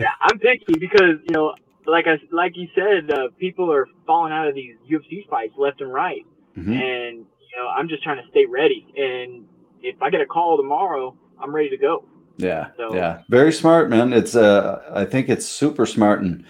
[0.00, 1.54] yeah, I'm picky because you know,
[1.88, 5.80] like I like you said, uh, people are falling out of these UFC fights left
[5.80, 6.24] and right,
[6.56, 6.68] Mhm.
[6.72, 8.86] and you know, I'm just trying to stay ready.
[8.96, 9.44] And
[9.82, 12.04] if I get a call tomorrow, I'm ready to go.
[12.36, 14.12] Yeah, So- yeah, very smart, man.
[14.12, 16.44] It's uh, I think it's super smart, and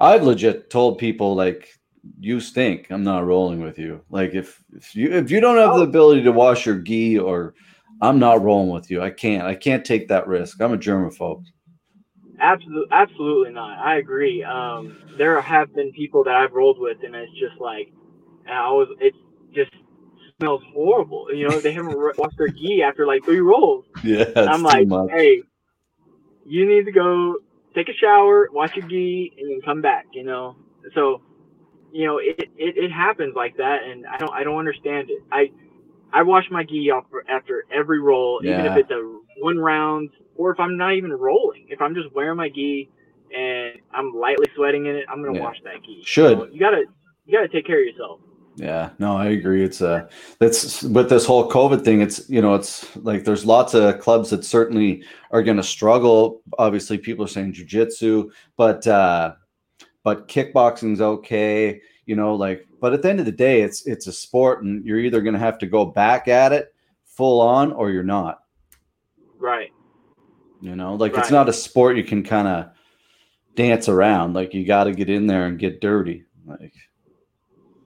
[0.00, 1.68] I've legit told people like,
[2.20, 2.86] you stink.
[2.90, 4.00] I'm not rolling with you.
[4.10, 5.90] Like if if you if you don't have the Oh.
[5.90, 7.54] ability to wash your gi, or
[8.00, 9.00] I'm not rolling with you.
[9.02, 9.44] I can't.
[9.44, 10.60] I can't take that risk.
[10.60, 11.44] I'm a germaphobe.
[12.40, 13.78] Absolutely, absolutely not.
[13.78, 14.42] I agree.
[14.42, 17.92] Um, there have been people that I've rolled with, and it's just like,
[18.48, 19.14] I was, it
[19.54, 19.70] just
[20.38, 21.28] smells horrible.
[21.32, 23.84] You know, they haven't washed their gi after like three rolls.
[24.04, 25.08] Yeah, I'm like, much.
[25.10, 25.44] hey,
[26.44, 27.36] you need to go
[27.74, 30.04] take a shower, wash your gi, and then come back.
[30.12, 30.56] You know,
[30.94, 31.22] so
[31.90, 35.22] you know it, it, it happens like that, and I don't I don't understand it.
[35.32, 35.50] I
[36.12, 40.50] I wash my gi off after every roll, even if it's a one round or
[40.52, 41.66] if I'm not even rolling.
[41.68, 42.90] If I'm just wearing my gi
[43.36, 45.44] and I'm lightly sweating in it, I'm gonna Yeah.
[45.44, 46.02] wash that gi.
[46.04, 46.38] Should.
[46.38, 46.84] You, you gotta
[47.26, 48.20] you gotta take care of yourself.
[48.56, 49.64] Yeah, no, I agree.
[49.64, 50.06] It's uh
[50.38, 54.30] that's with this whole COVID thing, it's you know, it's like there's lots of clubs
[54.30, 56.42] that certainly are gonna struggle.
[56.58, 59.34] Obviously, people are saying jujitsu, but uh
[60.04, 64.06] but kickboxing's okay, you know, like but at the end of the day, it's it's
[64.06, 66.72] a sport and you're either gonna have to go back at it
[67.04, 68.40] full on or you're not.
[69.38, 69.72] Right.
[70.64, 72.70] You know, like it's not a sport you can kind of
[73.54, 74.32] dance around.
[74.32, 76.24] Like you gotta get in there and get dirty.
[76.46, 76.72] Like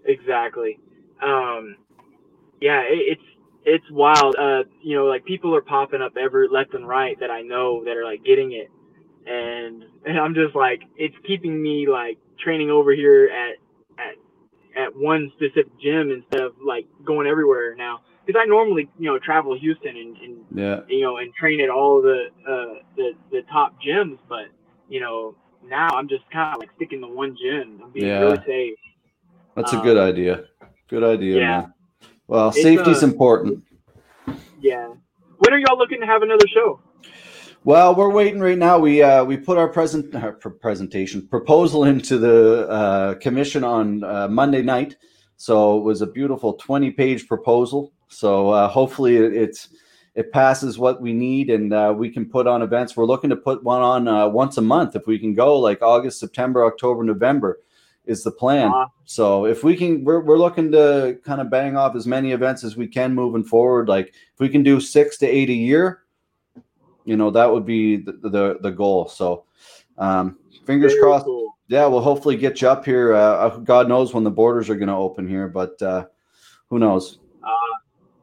[0.05, 0.79] Exactly.
[1.21, 1.77] Um,
[2.61, 3.23] yeah, it, it's
[3.65, 4.37] it's wild.
[4.37, 7.83] Uh, you know, like people are popping up every left and right that I know
[7.85, 8.71] that are like getting it,
[9.27, 13.57] and and I'm just like, it's keeping me like training over here at
[14.01, 14.15] at
[14.81, 18.03] at one specific gym instead of like going everywhere now.
[18.29, 20.81] Because I normally you know travel Houston and, and yeah.
[20.87, 24.49] you know and train at all the uh the the top gyms, but
[24.91, 25.35] you know
[25.67, 27.81] now I'm just kind of like sticking to one gym.
[27.83, 28.19] I'm being Yeah.
[28.21, 28.79] really safe.
[29.57, 30.45] That's a Um, good idea.
[30.89, 31.61] Good idea, yeah.
[31.63, 31.75] man.
[32.27, 33.65] Well, It's, safety's uh, important.
[34.61, 34.89] Yeah.
[35.39, 36.81] When are y'all looking to have another show?
[37.65, 38.79] Well, we're waiting right now.
[38.79, 44.05] We uh, we put our present our pr- presentation proposal into the uh, commission on
[44.05, 44.97] uh, Monday night,
[45.39, 47.95] so it was a beautiful twenty page proposal.
[48.09, 49.69] So uh, hopefully it, it's
[50.15, 52.97] it passes what we need, and uh, we can put on events.
[52.97, 55.81] We're looking to put one on uh, once a month if we can go, like
[55.81, 57.61] August, September, October, November,
[58.05, 58.73] is the plan.
[58.75, 58.89] Ah.
[59.05, 62.65] So if we can, we're, we're looking to kind of bang off as many events
[62.65, 63.89] as we can moving forward.
[63.89, 66.03] Like if we can do six to eight a year,
[67.05, 69.09] you know, that would be the the, the goal.
[69.09, 69.45] So
[69.99, 71.27] um, fingers Very crossed.
[71.27, 71.57] cool.
[71.69, 73.13] Yeah, we'll hopefully get you up here.
[73.13, 76.07] Uh, God knows when the borders are going to open here, but uh,
[76.71, 77.19] who knows?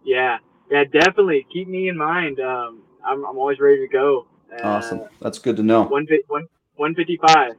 [0.05, 0.37] Yeah.
[0.71, 1.45] Yeah, definitely.
[1.51, 2.39] Keep me in mind.
[2.39, 4.27] Um, I'm, I'm always ready to go.
[4.51, 5.01] Uh, Awesome.
[5.21, 5.83] That's good to know.
[5.83, 6.47] One, one,
[6.77, 7.53] 155.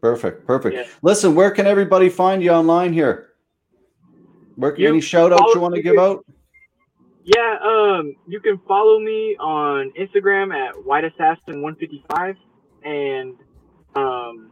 [0.00, 0.46] Perfect.
[0.46, 0.76] Perfect.
[0.76, 0.84] Yeah.
[1.02, 3.28] Listen, where can everybody find you online here?
[4.56, 6.24] Where can You any shout outs you want to give out?
[7.24, 12.36] Yeah, um, you can follow me on Instagram at White Assassin 155
[12.84, 13.36] and
[13.94, 14.50] um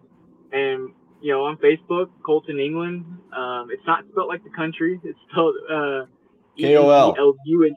[0.53, 3.05] and you know on Facebook Kolton Englund.
[3.37, 5.01] Um, it's not spelled like the country.
[5.03, 6.05] It's spelled uh
[6.61, 7.11] K-O-L.
[7.11, 7.77] E-N-E-L-U and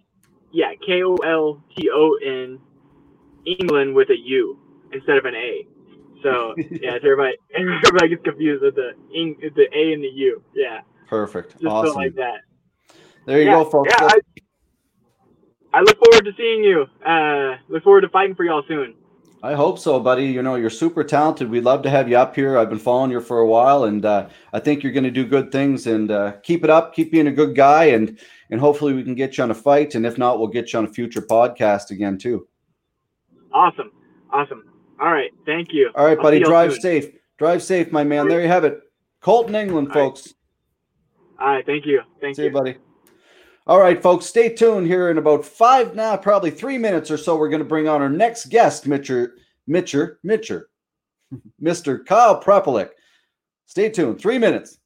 [0.52, 2.60] yeah K O L T O N
[3.46, 4.60] England with a U
[4.92, 5.68] instead of an A.
[6.22, 8.94] So yeah, everybody everybody gets confused with the
[9.56, 10.44] the A and the U.
[10.56, 11.54] Yeah, Perfect.
[11.54, 11.96] just awesome.
[11.96, 12.42] like that.
[13.26, 13.90] there you yeah, go, folks.
[13.92, 14.20] Yeah, I,
[15.74, 16.86] I look forward to seeing you.
[17.06, 18.96] Uh, look forward to fighting for y'all soon.
[19.44, 20.26] I hope so, buddy.
[20.28, 21.50] You know, you're super talented.
[21.50, 22.58] We'd love to have you up here.
[22.58, 25.26] I've been following you for a while, and uh, I think you're going to do
[25.26, 25.86] good things.
[25.86, 26.96] And uh, keep it up.
[26.96, 28.18] Keep being a good guy, and
[28.50, 29.96] and hopefully we can get you on a fight.
[29.96, 32.48] And if not, we'll get you on a future podcast again too.
[33.52, 33.92] Awesome,
[34.32, 34.64] awesome.
[35.02, 35.92] All right, thank you.
[35.94, 36.40] All right, buddy.
[36.40, 36.82] Drive soon.
[36.82, 37.08] safe.
[37.38, 38.30] Drive safe, my man.
[38.30, 38.80] There you have it.
[39.20, 39.94] Kolton Englund, All right.
[39.94, 40.34] folks.
[41.38, 42.02] All right, thank you.
[42.22, 42.78] Thank See you, buddy.
[43.66, 47.38] All right, folks, stay tuned here in about five now, probably three minutes or so.
[47.38, 49.36] We're going to bring on our next guest, Mitcher,
[49.68, 50.70] Mitcher, Mitcher,
[51.64, 52.06] Mr.
[52.06, 52.90] Kyle Prepolec.
[53.66, 54.20] Stay tuned.
[54.20, 54.80] Three minutes.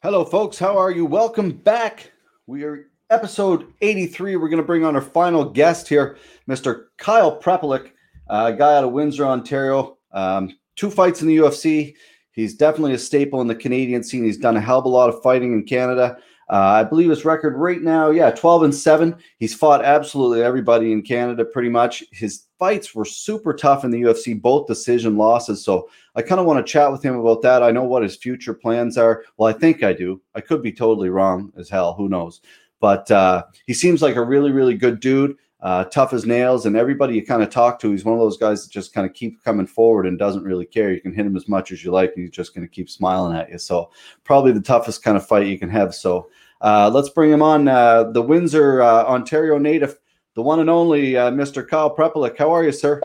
[0.00, 0.60] Hello, folks.
[0.60, 1.04] How are you?
[1.04, 2.12] Welcome back.
[2.46, 4.36] We are episode 83.
[4.36, 6.18] We're going to bring on our final guest here,
[6.48, 6.84] Mr.
[6.98, 7.90] Kyle Prepolec,
[8.28, 9.98] a guy out of Windsor, Ontario.
[10.12, 11.96] Um, two fights in the UFC.
[12.30, 14.22] He's definitely a staple in the Canadian scene.
[14.22, 16.18] He's done a hell of a lot of fighting in Canada.
[16.50, 19.14] Uh, I believe his record right now, yeah, 12 and 7.
[19.38, 22.02] He's fought absolutely everybody in Canada pretty much.
[22.10, 25.62] His fights were super tough in the UFC, both decision losses.
[25.62, 27.62] So I kind of want to chat with him about that.
[27.62, 29.24] I know what his future plans are.
[29.36, 30.22] Well, I think I do.
[30.34, 31.92] I could be totally wrong as hell.
[31.94, 32.40] Who knows?
[32.80, 36.66] But uh, he seems like a really, really good dude, uh, tough as nails.
[36.66, 39.06] And everybody you kind of talk to, he's one of those guys that just kind
[39.06, 40.92] of keep coming forward and doesn't really care.
[40.92, 42.88] You can hit him as much as you like, and he's just going to keep
[42.88, 43.58] smiling at you.
[43.58, 43.90] So
[44.24, 45.94] probably the toughest kind of fight you can have.
[45.94, 46.30] So
[46.60, 47.68] uh, let's bring him on.
[47.68, 49.98] Uh, the Windsor, uh, Ontario native,
[50.34, 51.66] the one and only uh, Mr.
[51.66, 52.36] Kyle Prepolec.
[52.38, 53.00] How are you, sir?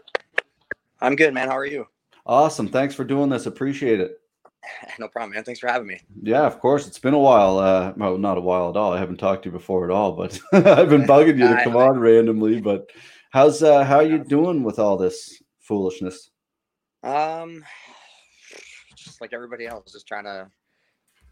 [1.01, 1.47] I'm good, man.
[1.47, 1.87] How are you?
[2.25, 2.69] Awesome.
[2.69, 3.45] Thanks for doing this.
[3.45, 4.22] Appreciate it.
[4.99, 5.43] No problem, man.
[5.43, 5.99] Thanks for having me.
[6.21, 6.87] Yeah, of course.
[6.87, 7.57] It's been a while.
[7.57, 8.93] Uh, well, not a while at all.
[8.93, 11.75] I haven't talked to you before at all, but I've been bugging you to come
[11.75, 12.61] on randomly.
[12.61, 12.89] But
[13.31, 16.29] how's uh, how are you doing with all this foolishness?
[17.03, 17.63] Um,
[18.95, 20.47] just like everybody else, just trying to,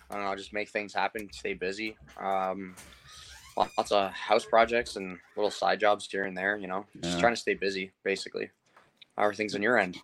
[0.09, 1.97] I don't know, just make things happen, stay busy.
[2.19, 2.75] Um,
[3.55, 6.57] lots of house projects and little side jobs here and there.
[6.57, 7.21] You know, just Yeah.
[7.21, 8.49] trying to stay busy, basically.
[9.17, 9.97] How are things on your end?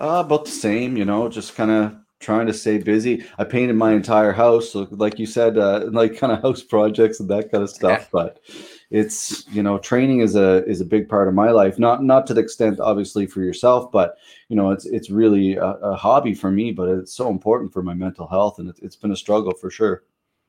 [0.00, 3.24] Uh, about the same, you know, just kind of trying to stay busy.
[3.38, 7.18] I painted my entire house, so like you said, uh, like kind of house projects
[7.18, 8.08] and that kind of stuff.
[8.12, 8.40] But
[8.90, 11.78] it's you know, training is a is a big part of my life.
[11.78, 14.16] Not not to the extent, obviously, for yourself, but
[14.48, 16.70] you know, it's it's really a, a hobby for me.
[16.72, 19.70] But it's so important for my mental health, and it's it's been a struggle for
[19.70, 20.04] sure.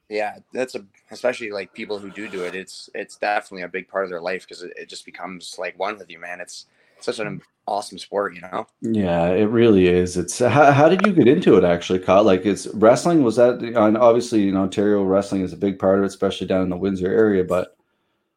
[0.10, 2.54] Yeah, that's a especially like people who do do it.
[2.54, 5.80] It's it's definitely a big part of their life because it, it just becomes like
[5.80, 6.42] one with you, man.
[6.42, 6.66] It's
[7.04, 8.68] such an awesome sport, you know.
[8.82, 10.18] Yeah, it really is.
[10.18, 12.24] It's how, how did you get into it actually, Kyle?
[12.24, 16.04] Like, it's wrestling was that, and obviously in Ontario, wrestling is a big part of
[16.04, 17.44] it, especially down in the Windsor area.
[17.44, 17.78] But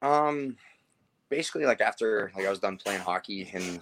[0.02, 0.56] Um,
[1.30, 3.80] basically, like after like I was done playing hockey and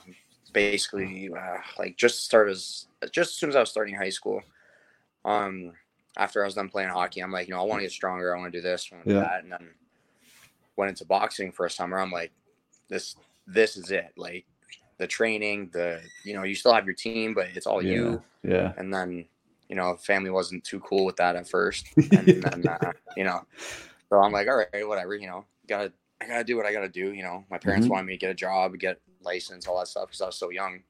[0.53, 4.43] basically uh, like just start as just as soon as I was starting high school.
[5.25, 5.73] Um,
[6.17, 8.35] after I was done playing hockey, I'm like, you know, I want to get stronger.
[8.35, 9.21] I want to do this, I want to Yeah.
[9.21, 9.71] do that, and then
[10.77, 11.99] went into boxing for a summer.
[11.99, 12.33] I'm like,
[12.89, 13.17] this
[13.47, 14.13] this is it.
[14.17, 14.47] Like
[15.03, 18.23] the training, the you know, you still have your team, but it's all yeah, you.
[18.45, 19.27] yeah, And then
[19.69, 23.47] you know, family wasn't too cool with that at first, and then uh, you know,
[24.11, 25.93] so I'm like, all right, whatever, you know, gotta
[26.23, 27.13] I gotta do what I gotta do.
[27.13, 27.91] You know, my parents Mhm.
[27.91, 30.51] wanted me to get a job, get license, all that stuff because I was so
[30.51, 30.83] young.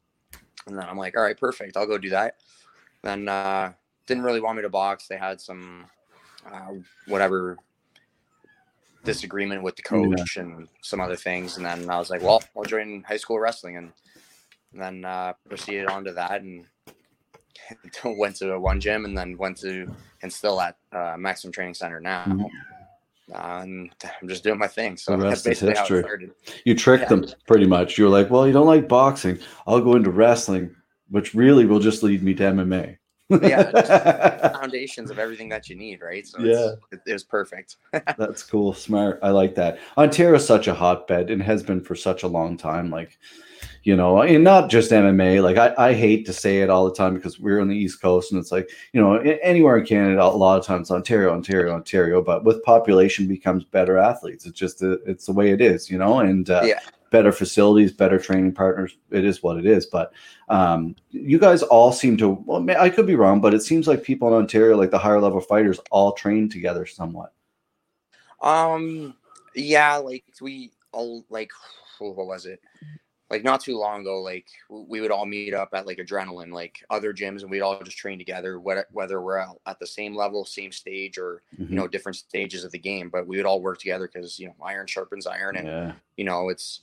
[0.67, 2.37] And then I'm like, all right, perfect, I'll go do that.
[3.03, 3.75] Then uh,
[4.07, 5.09] didn't really want me to box.
[5.09, 5.87] They had some
[6.51, 6.73] uh,
[7.07, 7.59] whatever
[9.05, 10.17] disagreement with the Yeah.
[10.17, 11.57] coach and some other things.
[11.57, 13.93] And then I was like, well, I'll join high school wrestling, and,
[14.73, 16.67] and then uh, proceeded on to that and
[18.05, 19.93] went to one gym and then went to
[20.23, 22.25] and still at uh, Maximum Training Center now.
[22.27, 22.47] Mhm.
[23.33, 23.91] Uh, and
[24.21, 24.97] I'm just doing my thing.
[24.97, 26.33] So The that's basically how it started.
[26.65, 27.09] you tricked Yeah.
[27.21, 27.97] them pretty much.
[27.97, 29.39] You were like, well, you don't like boxing.
[29.67, 30.75] I'll go into wrestling,
[31.09, 32.99] which really will just lead me to MMA.
[33.31, 36.27] Yeah, Foundations of everything that you need, right?
[36.27, 36.73] So Yeah.
[36.91, 37.77] it's, it, it was perfect.
[38.19, 38.75] That's cool.
[38.75, 39.19] Smart.
[39.23, 39.79] I like that.
[39.97, 42.91] Ontario's such a hotbed and has been for such a long time.
[42.91, 43.19] Like,
[43.85, 45.43] you know, and not just MMA.
[45.43, 48.03] Like, I, I hate to say it all the time because we're on the East
[48.03, 51.75] Coast and it's like, you know, anywhere in Canada, a lot of times Ontario, Ontario,
[51.75, 52.23] Ontario.
[52.23, 54.47] But with population becomes better athletes.
[54.47, 56.81] It's just, the, it's the way it is, you know, and uh, Yeah.
[57.13, 58.97] Better facilities, better training partners.
[59.11, 59.87] It is what it is.
[59.87, 60.13] But
[60.49, 64.03] um, you guys all seem to, well, I could be wrong, but it seems like
[64.03, 67.33] people in Ontario, like the higher level fighters, all train together somewhat.
[68.41, 69.15] Um,
[69.55, 71.53] yeah, like we all like
[71.99, 72.61] what was it?
[73.31, 76.85] Like not too long ago, like we would all meet up at like Adrenaline, like
[76.91, 78.61] other gyms, and we'd all just train together.
[78.61, 81.71] Whether whether we're at- the same level, same stage, or Mhm.
[81.71, 84.49] you know different stages of the game, but we would all work together because you
[84.49, 85.93] know iron sharpens iron, and Yeah.
[86.19, 86.81] you know it's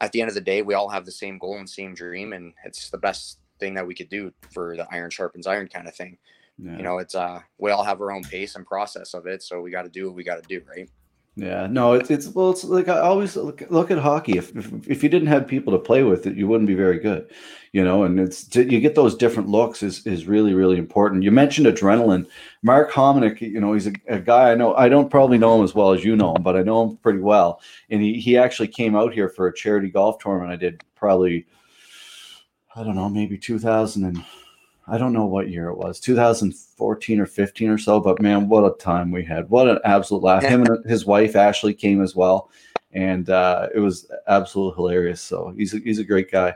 [0.00, 2.32] at the end of the day we all have the same goal and same dream,
[2.32, 5.86] and it's the best thing that we could do for the iron sharpens iron kind
[5.86, 6.18] of thing.
[6.58, 6.76] Yeah.
[6.76, 9.60] You know, it's uh we all have our own pace and process of it, so
[9.60, 10.88] we got to do what we got to do, right?
[11.34, 14.36] Yeah, no, it's it's well, it's like I always look, look at hockey.
[14.36, 16.98] If, if if you didn't have people to play with, it you wouldn't be very
[16.98, 17.30] good,
[17.72, 18.02] you know.
[18.02, 21.22] And it's to, you get those different looks is is really really important.
[21.22, 22.26] You mentioned adrenaline.
[22.62, 24.74] Mark Hominick, you know, he's a, a guy I know.
[24.74, 26.96] I don't probably know him as well as you know him, but I know him
[26.98, 27.62] pretty well.
[27.88, 30.52] And he he actually came out here for a charity golf tournament.
[30.52, 31.46] I did probably,
[32.76, 34.22] I don't know, maybe two thousand and
[34.86, 38.00] I don't know what year it was, 2014 or 15 or so.
[38.00, 39.48] But man, what a time we had!
[39.48, 40.42] What an absolute laugh!
[40.42, 42.50] Him and his wife Ashley came as well,
[42.92, 45.20] and uh, it was absolutely hilarious.
[45.20, 46.54] So he's a, he's a great guy.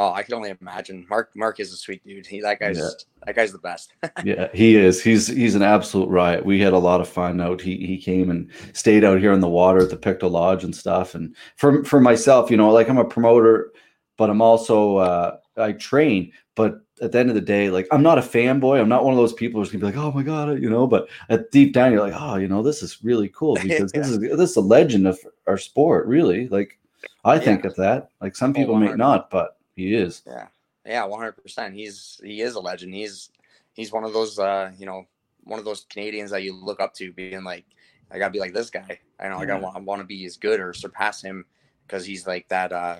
[0.00, 1.04] Oh, I can only imagine.
[1.10, 2.24] Mark Mark is a sweet dude.
[2.24, 2.88] He that guy's Yeah.
[3.26, 3.94] that guy's the best.
[4.24, 5.02] yeah, he is.
[5.02, 6.46] He's he's an absolute riot.
[6.46, 7.60] We had a lot of fun out.
[7.60, 10.74] He he came and stayed out here in the water at the Pictou Lodge and
[10.74, 11.16] stuff.
[11.16, 13.72] And for for myself, you know, like I'm a promoter,
[14.16, 16.32] but I'm also uh I train.
[16.54, 18.80] But at the end of the day, like I'm not a fanboy.
[18.80, 20.86] I'm not one of those people who's gonna be like, oh my god, you know.
[20.86, 24.08] But at deep down, you're like, oh, you know, this is really cool because this
[24.08, 26.06] is this is a legend of our sport.
[26.06, 26.78] Really, like
[27.24, 27.70] I think Yeah.
[27.70, 28.10] of that.
[28.20, 30.22] Like some Oh, people may not, but he is.
[30.26, 30.48] Yeah,
[30.84, 31.74] yeah, one hundred percent.
[31.74, 32.94] He's he is a legend.
[32.94, 33.30] He's
[33.74, 35.06] he's one of those uh you know
[35.44, 37.64] one of those Canadians that you look up to, being like,
[38.10, 38.98] I gotta be like this guy.
[39.20, 41.44] I know I gotta I want to be as good or surpass him
[41.86, 42.96] because he's like that uh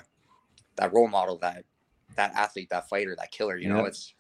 [0.77, 1.65] that role model, that
[2.19, 3.57] that athlete, that fighter, that killer.
[3.57, 4.13] You know, it's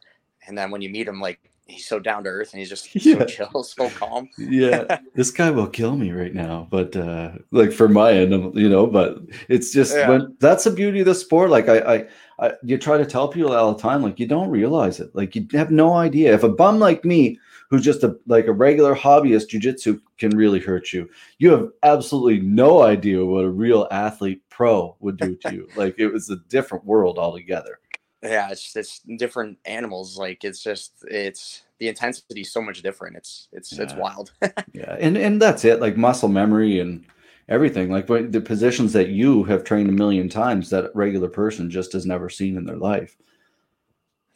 [0.46, 1.38] and then when you meet him, like
[1.68, 3.18] he's so down to earth and he's just Yeah.
[3.18, 4.28] so chill, so calm.
[4.38, 8.70] yeah this guy will kill me right now but uh like for my end you
[8.70, 9.18] know but
[9.50, 10.08] it's just Yeah.
[10.08, 12.06] when that's the beauty of the sport like I, I
[12.38, 15.36] i you try to tell people all the time like you don't realize it like
[15.36, 17.38] you have no idea if a bum like me
[17.68, 22.40] who's just a like a regular hobbyist jujitsu can really hurt you you have absolutely
[22.40, 26.36] no idea what a real athlete pro would do to you like it was a
[26.48, 27.78] different world altogether
[28.22, 30.18] Yeah, it's it's different animals.
[30.18, 33.16] Like it's just it's the intensity is so much different.
[33.16, 34.32] It's it's it's wild.
[34.72, 35.80] Yeah, and and that's it.
[35.80, 37.04] Like muscle memory and
[37.48, 37.90] everything.
[37.90, 41.92] Like the positions that you have trained a million times that a regular person just
[41.92, 43.16] has never seen in their life.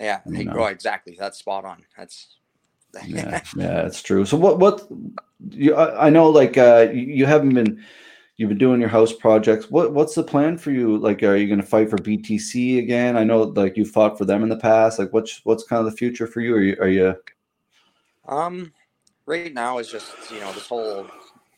[0.00, 0.60] yeah, You hey, know.
[0.60, 1.16] oh, exactly.
[1.18, 1.84] That's spot on.
[1.96, 2.28] That's
[3.06, 4.24] Yeah, yeah, it's true.
[4.24, 4.86] So what what
[5.50, 7.84] you I, I know like uh you haven't been
[8.42, 9.70] you've been doing your house projects.
[9.70, 10.98] What what's the plan for you?
[10.98, 13.16] Like are you going to fight for BTC again?
[13.16, 14.98] I know like you fought for them in the past.
[14.98, 16.56] Like what's what's kind of the future for you?
[16.56, 17.14] Are you are you
[18.26, 18.72] Um,
[19.26, 21.06] right now is just you know this whole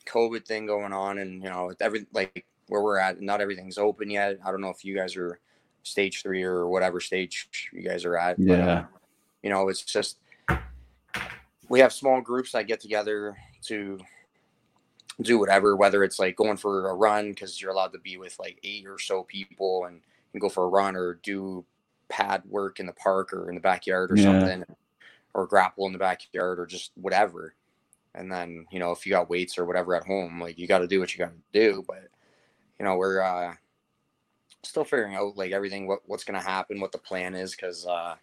[0.07, 4.11] COVID thing going on, and you know every like where we're at, not everything's open
[4.11, 4.39] yet.
[4.45, 5.41] I don't know if you guys are
[5.85, 8.37] stage three or whatever stage you guys are at.
[8.39, 8.85] but, uh, Yeah.
[9.43, 10.19] you know, it's just
[11.71, 13.37] we have small groups that get together
[13.69, 13.99] to
[15.23, 18.39] do whatever, whether it's like going for a run because you're allowed to be with
[18.39, 20.01] like eight or so people and,
[20.33, 21.65] and go for a run or do
[22.09, 24.25] pad work in the park or in the backyard or Yeah.
[24.25, 24.65] something
[25.35, 27.55] or grapple in the backyard or just whatever.
[28.15, 30.79] And then, you know, if you got weights or whatever at home, like you got
[30.79, 31.85] to do what you got to do.
[31.87, 32.09] But,
[32.79, 33.55] you know, we're uh,
[34.63, 37.57] still figuring out like everything, what, what's going to happen, what the plan is.
[37.57, 38.15] Cause uh,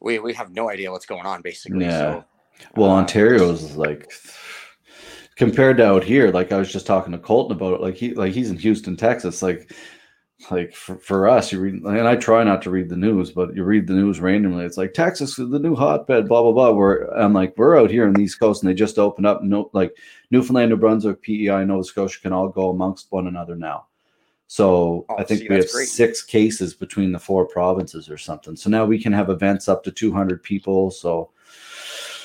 [0.00, 1.84] we, we have no idea what's going on basically.
[1.84, 1.98] Yeah.
[1.98, 2.24] So,
[2.76, 4.10] Well, Uh, Ontario is like
[5.40, 6.30] compared to out here.
[6.30, 7.80] Like I was just talking to Kolton about it.
[7.80, 9.40] Like he like he's in Houston, Texas.
[9.42, 9.72] Like
[10.50, 13.56] like for, for us, you read and I try not to read the news, but
[13.56, 14.66] you read the news randomly.
[14.66, 16.72] It's like Texas is the new hotbed, blah blah blah.
[16.72, 19.42] Where I'm like, we're out here on the East Coast, and they just opened up.
[19.42, 19.96] No, like
[20.30, 23.86] Newfoundland, New Brunswick, PEI, Nova Scotia can all go amongst one another now.
[24.46, 25.88] So Oh, I think see, we have great.
[25.88, 28.56] six cases between the four provinces or something.
[28.56, 30.90] So now we can have events up to 200 people.
[30.90, 31.30] So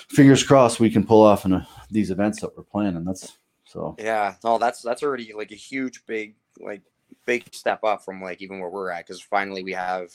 [0.10, 3.06] fingers crossed we can pull off in a, these events that we're planning.
[3.06, 6.82] That's so Yeah, no, that's that's already like a huge, big, like
[7.26, 10.10] big step up from like even where we're at because finally we have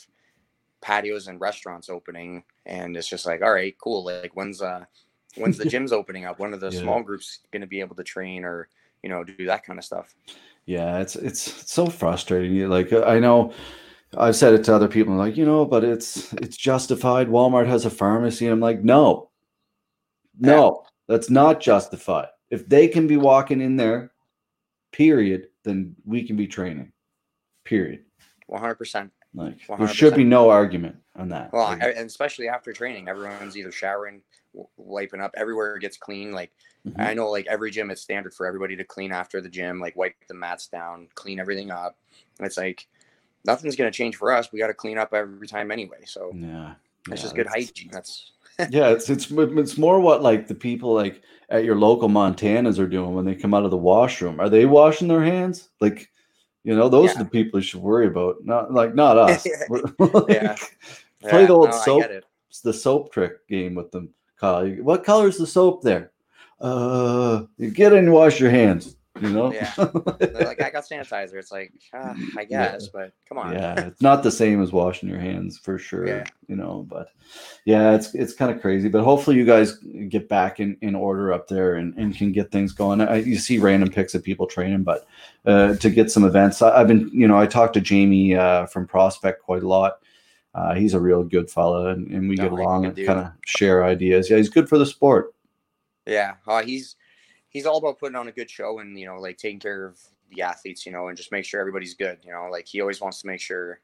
[0.81, 4.05] patios and restaurants opening, and it's just like, all right, cool.
[4.05, 4.85] Like when's uh
[5.35, 6.39] when's the gyms opening up?
[6.39, 6.71] When are the Yeah.
[6.71, 8.69] small groups going to be able to train or
[9.03, 10.15] you know do that kind of stuff?
[10.65, 12.69] yeah, it's it's, it's so frustrating.
[12.69, 13.53] Like I know
[14.17, 17.29] I've said it to other people, like you know, but it's it's justified.
[17.29, 19.31] Walmart has a pharmacy, and I'm like, no,
[20.39, 22.27] no, that's not justified.
[22.49, 24.11] If they can be walking in there,
[24.91, 26.91] period, then we can be training.
[27.65, 28.05] Period.
[28.47, 29.11] One hundred percent.
[29.33, 31.53] Like there should be no argument on that.
[31.53, 34.21] Well, Like, and especially after training, everyone's either showering,
[34.75, 35.31] wiping up.
[35.37, 36.33] Everywhere gets clean.
[36.33, 36.51] Like
[36.85, 36.99] mhm.
[36.99, 39.95] I know, like every gym, it's standard for everybody to clean after the gym, like
[39.95, 41.97] wipe the mats down, clean everything up.
[42.39, 42.87] And it's like
[43.45, 44.51] nothing's gonna change for us.
[44.51, 46.03] We got to clean up every time anyway.
[46.05, 46.73] So yeah,
[47.07, 47.89] it's yeah, just good that's- hygiene.
[47.91, 48.31] That's
[48.69, 52.87] yeah, it's it's it's more what like the people like at your local Montanas are
[52.87, 54.39] doing when they come out of the washroom.
[54.39, 55.69] Are they washing their hands?
[55.81, 56.09] Like,
[56.63, 57.21] you know, those Yeah.
[57.21, 58.37] are the people you should worry about.
[58.43, 59.45] Not like not us.
[59.99, 60.55] Like, Yeah.
[61.21, 62.25] Play Yeah, the old no, I soap, get it.
[62.63, 64.09] the soap trick game with them.
[64.37, 66.11] Kyle, what color is the soap there?
[66.59, 68.95] Uh, you get in and wash your hands.
[69.21, 69.53] You know.
[69.53, 69.73] Yeah.
[70.41, 71.35] Like, I got sanitizer.
[71.35, 72.71] It's like, ah, I Yeah.
[72.71, 73.53] guess, but come on.
[73.53, 76.23] yeah it's not the same as washing your hands for sure Yeah.
[76.47, 77.09] you know but
[77.65, 79.77] yeah it's it's kind of crazy but hopefully you guys
[80.09, 83.37] get back in in order up there and, and can get things going I, you
[83.37, 85.07] see random pics of people training but
[85.45, 88.65] uh, to get some events I, i've been you know i talked to jamie uh,
[88.67, 89.99] from prospect quite a lot
[90.53, 93.31] uh, he's a real good fella and, and we No, get along and kind of
[93.45, 95.33] share ideas yeah he's good for the sport
[96.05, 96.35] Yeah.
[96.47, 96.95] Uh, he's
[97.51, 99.99] he's all about putting on a good show and you know like taking care of
[100.31, 102.17] the athletes, you know, and just make sure everybody's good.
[102.23, 103.81] You know, like he always wants to make sure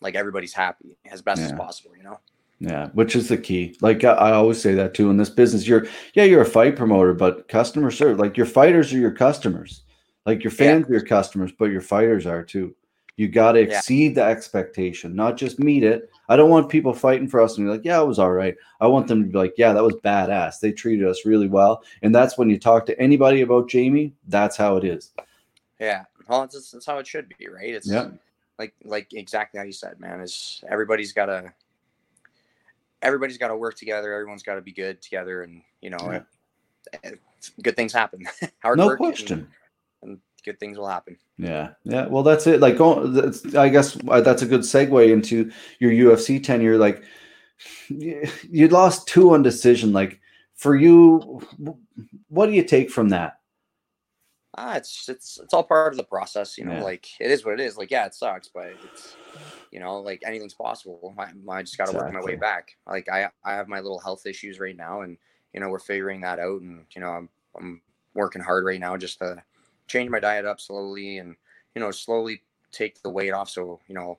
[0.00, 1.96] like everybody's happy as best as possible.
[1.96, 2.20] You know.
[2.60, 3.76] Yeah, which is the key.
[3.80, 5.66] Like I, I always say that too in this business.
[5.66, 9.82] You're yeah, you're a fight promoter, but customer service, like your fighters are your customers.
[10.26, 10.58] Like your Yeah.
[10.58, 12.74] fans are your customers, but your fighters are too.
[13.16, 13.78] You got to Yeah.
[13.78, 16.10] exceed the expectation, not just meet it.
[16.28, 18.56] I don't want people fighting for us and be like, yeah, it was all right.
[18.80, 20.58] I want them to be like, yeah, that was badass.
[20.58, 21.84] They treated us really well.
[22.02, 25.12] And that's when you talk to anybody about Jamie, that's how it is.
[25.78, 26.04] Yeah.
[26.26, 27.74] Well, that's, that's how it should be, right?
[27.74, 28.08] It's Yeah.
[28.58, 30.20] like like exactly how you said, man.
[30.20, 31.52] Is everybody's got to
[33.02, 34.12] everybody's got to work together.
[34.14, 36.20] Everyone's got to be good together, and you know, Yeah.
[37.04, 37.10] eh,
[37.62, 38.26] good things happen.
[38.62, 39.40] Hard No question.
[39.40, 39.48] and
[40.44, 41.16] good things will happen.
[41.38, 42.06] Yeah, yeah.
[42.06, 42.60] Well, that's it.
[42.60, 46.78] Like, go, that's, I guess uh, that's a good segue into your UFC tenure.
[46.78, 47.02] Like,
[47.88, 49.92] you lost two on decision.
[49.92, 50.20] Like,
[50.54, 51.42] for you,
[52.28, 53.38] what do you take from that?
[54.56, 56.74] Ah, it's it's it's all part of the process, you know.
[56.74, 56.82] Yeah.
[56.82, 57.76] Like it is what it is.
[57.76, 59.16] Like yeah, it sucks, but it's
[59.72, 61.12] you know like anything's possible.
[61.18, 62.76] I, I just got to work my way back.
[62.86, 65.16] Like I I have my little health issues right now, and
[65.52, 67.28] you know we're figuring that out, and you know I'm
[67.58, 67.80] I'm
[68.14, 69.42] working hard right now just to
[69.86, 71.36] change my diet up slowly, and
[71.74, 74.18] you know slowly take the weight off, so you know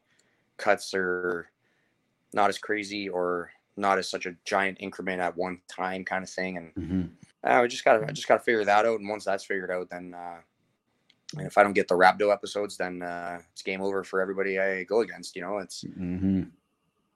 [0.58, 1.50] cuts are
[2.34, 6.30] not as crazy or not as such a giant increment at one time kind of
[6.30, 6.72] thing, and
[7.44, 9.90] uh, we just gotta I just gotta figure that out, and once that's figured out,
[9.90, 10.38] then uh,
[11.38, 14.60] and if I don't get the rhabdo episodes, then uh, it's game over for everybody
[14.60, 15.36] I go against.
[15.36, 16.44] You know, it's Mm-hmm.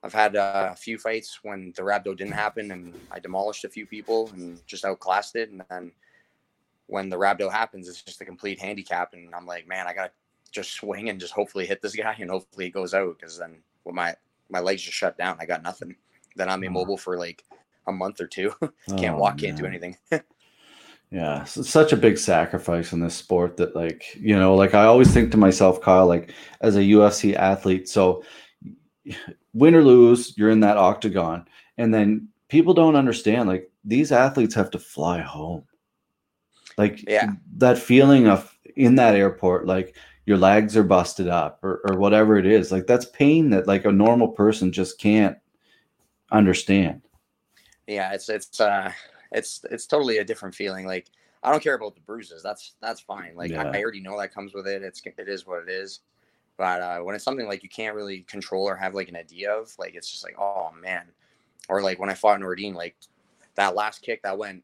[0.02, 3.70] I've had uh, a few fights when the rhabdo didn't happen, and I demolished a
[3.70, 5.92] few people and just outclassed it, and then
[6.90, 10.12] when the rhabdo happens, it's just a complete handicap, and I'm like, man, I gotta
[10.52, 13.58] just swing and just hopefully hit this guy, and hopefully it goes out, because then
[13.84, 14.16] when my
[14.50, 15.96] my legs just shut down, I got nothing.
[16.36, 16.68] Then I'm Mhm.
[16.68, 17.44] immobile for like
[17.88, 18.54] a month or two.
[18.98, 19.98] can't walk, can't do anything.
[21.12, 24.76] Yeah, it's it's such a big sacrifice in this sport that, like, you know, like
[24.76, 28.24] I always think to myself, Kyle, like as a UFC athlete, so
[29.54, 31.48] win or lose, you're in that octagon,
[31.80, 35.64] and then people don't understand, like these athletes have to fly home.
[36.80, 37.32] Like Yeah.
[37.58, 42.38] that feeling of in that airport, like your legs are busted up or, or whatever
[42.38, 45.38] it is, like that's pain that like a normal person just can't
[46.32, 47.02] understand.
[47.88, 48.92] yeah it's it's uh
[49.32, 51.08] it's it's totally a different feeling like
[51.44, 53.64] i don't care about the bruises that's that's fine like Yeah.
[53.74, 56.02] I, I already know that comes with it it's it is what it is
[56.58, 59.52] but uh when it's something like you can't really control or have like an idea
[59.52, 61.06] of like it's just like oh man
[61.68, 62.96] or like when i fought nordine like
[63.56, 64.64] that last kick that went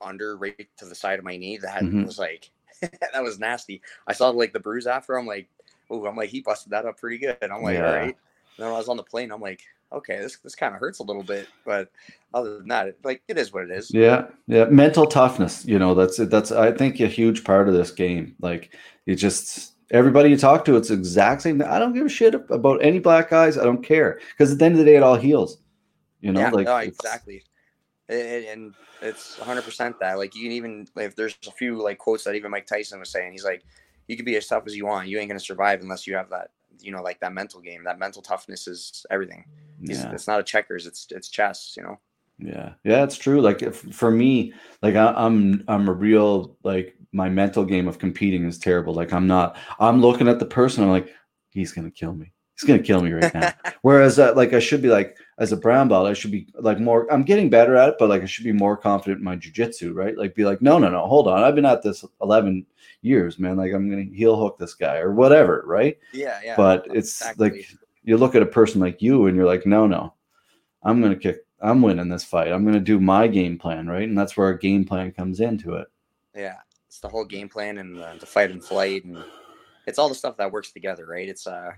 [0.00, 2.04] under right to the side of my knee that Mhm.
[2.06, 2.50] was like
[3.12, 5.48] that was nasty i saw like the bruise after i'm like
[5.90, 7.86] oh i'm like he busted that up pretty good i'm like Yeah.
[7.86, 8.14] all right and
[8.58, 9.60] then i was on the plane i'm like
[9.92, 11.90] okay this this kind of hurts a little bit but
[12.34, 13.90] other than that, it, like it is what it is.
[13.94, 15.64] Yeah, yeah, mental toughness.
[15.64, 18.34] You know, that's that's I think a huge part of this game.
[18.42, 18.74] Like,
[19.06, 21.62] you just everybody you talk to, it's exact same.
[21.62, 23.56] I don't give a shit about any black guys.
[23.56, 25.56] I don't care because at the end of the day, it all heals.
[26.20, 27.42] You know, yeah, like no, exactly.
[28.08, 30.18] And, and it's 100 percent that.
[30.18, 33.10] Like you can even if there's a few like quotes that even Mike Tyson was
[33.10, 33.64] saying, he's like,
[34.08, 36.30] you can be as tough as you want, you ain't gonna survive unless you have
[36.30, 36.50] that,
[36.80, 37.82] you know, like that mental game.
[37.84, 39.44] That mental toughness is everything.
[39.82, 40.12] It's, Yeah.
[40.12, 41.74] it's not a checkers, it's it's chess.
[41.76, 41.98] You know.
[42.38, 43.40] Yeah, yeah, it's true.
[43.40, 44.52] Like if, for me,
[44.82, 48.92] like I, I'm, I'm a real like my mental game of competing is terrible.
[48.92, 49.56] Like I'm not.
[49.80, 50.84] I'm looking at the person.
[50.84, 51.12] I'm like,
[51.50, 52.32] he's gonna kill me.
[52.54, 53.52] He's gonna kill me right now.
[53.82, 56.80] Whereas, uh, like I should be like as a brown belt, I should be like
[56.80, 57.10] more.
[57.12, 59.94] I'm getting better at it, but like I should be more confident in my jujitsu,
[59.94, 60.16] right?
[60.16, 61.42] Like be like, no, no, no, hold on.
[61.42, 62.64] I've been at this 11
[63.02, 63.56] years, man.
[63.56, 65.98] Like I'm gonna heel hook this guy or whatever, right?
[66.12, 66.56] Yeah, yeah.
[66.56, 67.50] but it's exactly.
[67.50, 67.68] like
[68.04, 70.14] you look at a person like you and you're like, no, no,
[70.82, 71.44] I'm gonna kick.
[71.60, 72.52] I'm winning this fight.
[72.52, 74.08] I'm gonna do my game plan, right?
[74.08, 75.88] And that's where our game plan comes into it.
[76.34, 76.56] yeah,
[76.86, 79.22] it's the whole game plan and the, the fight and flight, and
[79.86, 81.28] it's all the stuff that works together, right?
[81.28, 81.72] It's uh,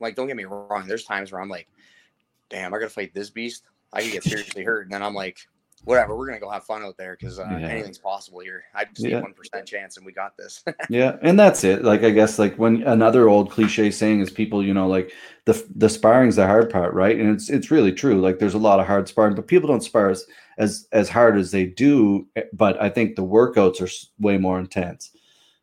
[0.00, 0.86] like don't get me wrong.
[0.86, 1.68] There's times where I'm like,
[2.50, 3.64] damn, I gotta fight this beast.
[3.92, 5.38] I can get seriously hurt, and then I'm like,
[5.84, 7.68] whatever, we're gonna go have fun out there because uh, Yeah.
[7.68, 8.64] anything's possible here.
[8.74, 9.08] I just Yeah.
[9.08, 10.62] need one percent chance, and we got this.
[10.90, 11.84] Yeah, and that's it.
[11.84, 15.12] Like I guess like when another old cliche saying is people, you know, like
[15.44, 17.18] the the sparring's the hard part, right?
[17.18, 18.20] And it's it's really true.
[18.22, 20.26] Like there's a lot of hard sparring, but people don't spar as
[20.56, 22.26] as, as hard as they do.
[22.36, 23.88] eh, But I think the workouts are
[24.18, 25.10] way more intense.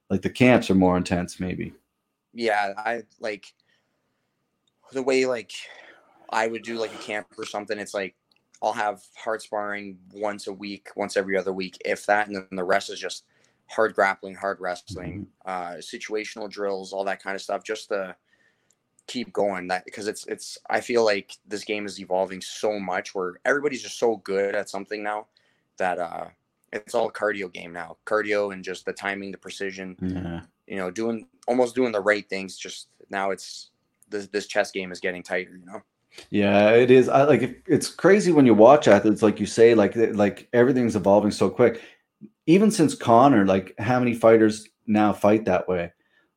[0.09, 1.73] Like the camps are more intense, maybe.
[2.33, 3.45] yeah, I like
[4.91, 5.51] the way like
[6.29, 7.77] I would do like a camp or something.
[7.79, 8.15] It's like
[8.61, 12.47] I'll have hard sparring once a week, once every other week, if that, and then
[12.51, 13.25] the rest is just
[13.67, 18.15] hard grappling, hard wrestling, uh, situational drills, all that kind of stuff, just to
[19.07, 19.67] keep going.
[19.67, 23.83] That because it's it's I feel like this game is evolving so much where everybody's
[23.83, 25.27] just so good at something now
[25.77, 26.27] that uh
[26.73, 27.97] it's all cardio game now.
[28.05, 30.41] Cardio and just the timing, the precision Yeah.
[30.67, 32.57] you know, doing almost doing the right things.
[32.57, 33.69] Just now, it's
[34.09, 35.55] this this chess game is getting tighter.
[35.57, 35.81] You know.
[36.29, 37.09] Yeah, it is.
[37.09, 40.95] I like it- it's crazy when you watch athletes, like you say, like like everything's
[40.95, 41.81] evolving so quick.
[42.47, 45.91] Even since Conor, like how many fighters now fight that way?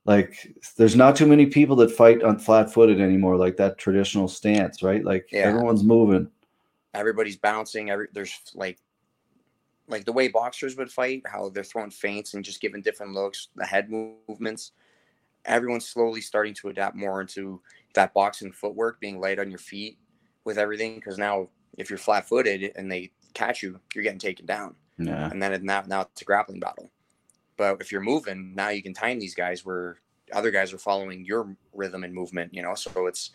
[0.04, 4.26] Like there's not too many people that fight on flat footed anymore, like that traditional
[4.28, 5.04] stance, right?
[5.04, 5.40] Like Yeah.
[5.40, 6.30] everyone's moving.
[6.94, 8.78] everybody's bouncing every there's like
[9.88, 13.48] like the way boxers would fight how they're throwing feints and just giving different looks
[13.56, 14.72] the head movements
[15.48, 17.60] everyone's slowly starting to adapt more into
[17.94, 19.98] that boxing footwork being light on your feet
[20.44, 24.74] with everything because now if you're flat-footed and they catch you you're getting taken down
[24.98, 25.28] Yeah.
[25.30, 26.90] and then it, now, now it's a grappling battle
[27.56, 29.98] but if you're moving now you can time these guys where
[30.32, 33.30] other guys are following your rhythm and movement you know so it's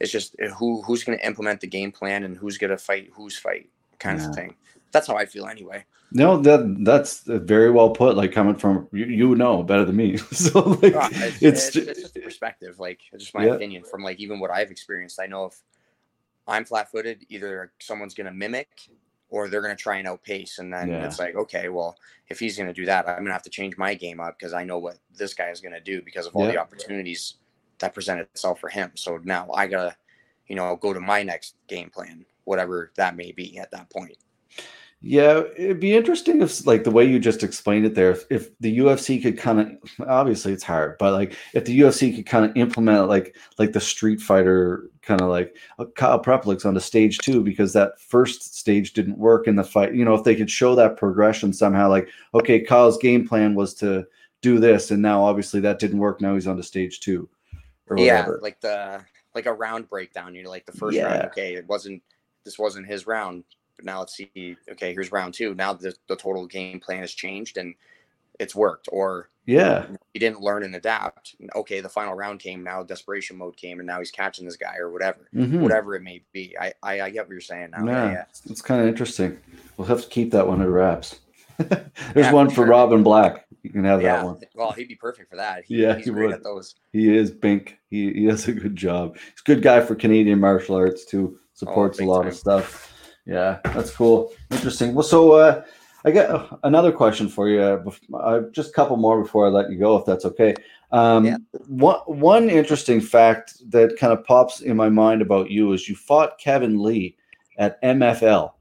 [0.00, 2.78] it's just uh, who who's going to implement the game plan and who's going to
[2.78, 4.28] fight whose fight kind Yeah.
[4.28, 4.54] of thing
[4.92, 8.16] that's how i feel anyway No, that that's very well put.
[8.16, 10.16] Like coming from you, you know better than me.
[10.32, 13.54] so like it's, it's, it's, it's just a perspective like it's just my Yeah.
[13.56, 15.60] opinion from like even what i've experienced i know if
[16.46, 18.68] i'm flat-footed either someone's going to mimic
[19.28, 21.04] or they're going to try and outpace and then Yeah.
[21.04, 23.50] it's like okay well if he's going to do that i'm going to have to
[23.50, 26.26] change my game up because i know what this guy is going to do because
[26.26, 27.34] of all the opportunities
[27.80, 29.94] that present itself for him so now i gotta
[30.46, 34.16] you know go to my next game plan whatever that may be at that point
[35.00, 38.58] Yeah, it'd be interesting if, like, the way you just explained it there, if, if
[38.58, 42.44] the UFC could kind of, obviously it's hard, but like, if the UFC could kind
[42.44, 46.80] of implement like, like the Street Fighter kind of like uh, Kyle Prepolec's on the
[46.80, 49.94] stage too, because that first stage didn't work in the fight.
[49.94, 53.74] You know, if they could show that progression somehow, like, okay, Kyle's game plan was
[53.74, 54.04] to
[54.42, 56.20] do this, and now obviously that didn't work.
[56.20, 57.28] Now he's on the stage two,
[57.88, 58.40] or yeah whatever.
[58.42, 61.04] like the like a round breakdown You know, like the first Yeah.
[61.04, 62.02] round okay it wasn't
[62.44, 63.44] this wasn't his round
[63.78, 67.12] but now let's see okay here's round two now the, the total game plan has
[67.14, 67.74] changed and
[68.38, 72.82] it's worked or yeah, he didn't learn and adapt okay the final round came now
[72.82, 75.62] desperation mode came and now he's catching this guy or whatever Mhm.
[75.62, 78.60] whatever it may be i i, I get what you're saying now Yeah, yeah, it's
[78.60, 79.38] kind of interesting.
[79.76, 81.20] We'll have to keep that one at wraps.
[81.58, 82.66] There's Yeah, one for sure.
[82.66, 83.46] Robin Black.
[83.62, 84.40] You can have Yeah, that one.
[84.54, 86.34] well he'd be perfect for that he, Yeah, he's he great would.
[86.34, 87.78] at those He is Bink.
[87.90, 89.16] He, he does a good job.
[89.16, 91.38] He's a good guy for Canadian martial arts too.
[91.54, 92.28] Supports a Oh, big lot time.
[92.28, 92.92] of stuff.
[93.28, 94.32] Yeah, that's cool.
[94.50, 94.94] Interesting.
[94.94, 95.62] Well, so uh,
[96.04, 97.60] I got another question for you.
[97.60, 100.54] Uh, uh, just a couple more before I let you go, if that's okay.
[100.92, 101.36] Um, Yeah.
[101.66, 105.94] One one interesting fact that kind of pops in my mind about you is you
[105.94, 107.16] fought Kevin Lee
[107.58, 108.52] at MFL.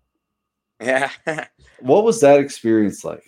[0.81, 1.09] yeah
[1.79, 3.23] What was that experience like?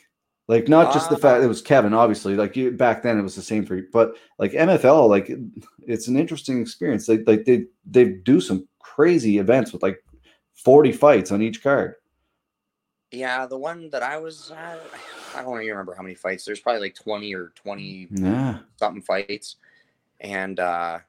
[0.49, 2.35] Like not just the Uh, fact it was Kevin, obviously.
[2.35, 5.39] Like you back then, it was the same for you, but like MFL, like it-
[5.87, 7.07] it's an interesting experience.
[7.07, 10.03] Like like they they do some crazy events with like
[10.63, 11.95] forty fights on each card.
[13.11, 14.79] yeah the one that i was at,
[15.35, 16.45] i don't even remember how many fights.
[16.45, 19.55] There's probably like 20 or 20 Yeah, something fights.
[20.21, 20.99] And uh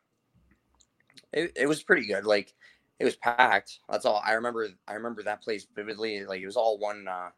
[1.33, 2.25] it, it was pretty good.
[2.25, 2.53] Like
[2.99, 3.79] it was packed.
[3.89, 4.21] That's all.
[4.25, 6.25] I remember i remember that place vividly.
[6.25, 7.31] Like it was all one uh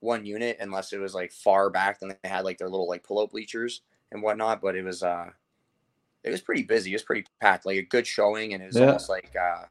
[0.00, 3.02] one unit unless it was like far back then they had like their little like
[3.04, 3.82] pull-up bleachers
[4.12, 4.60] and whatnot.
[4.60, 5.30] But it was uh
[6.24, 6.90] it was pretty busy.
[6.90, 7.66] It was pretty packed.
[7.66, 8.86] Like a good showing and it was Yeah.
[8.86, 9.64] almost like uh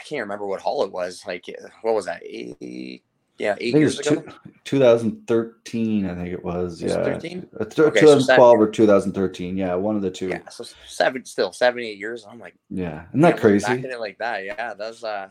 [0.00, 3.02] i can't remember what hall it was like uh, what was that eight
[3.38, 4.32] yeah eight years ago two,
[4.64, 6.06] 2013.
[6.08, 6.82] I think it was.
[6.82, 7.48] Was yeah, 13?
[7.58, 9.56] Uh, th- Okay, so 2012 or 2013.
[9.56, 10.28] Yeah, one of the two.
[10.28, 13.88] yeah so seven still seven eight years i'm like Yeah, isn't that looking back crazy?
[13.88, 15.28] it like that, yeah, that was uh,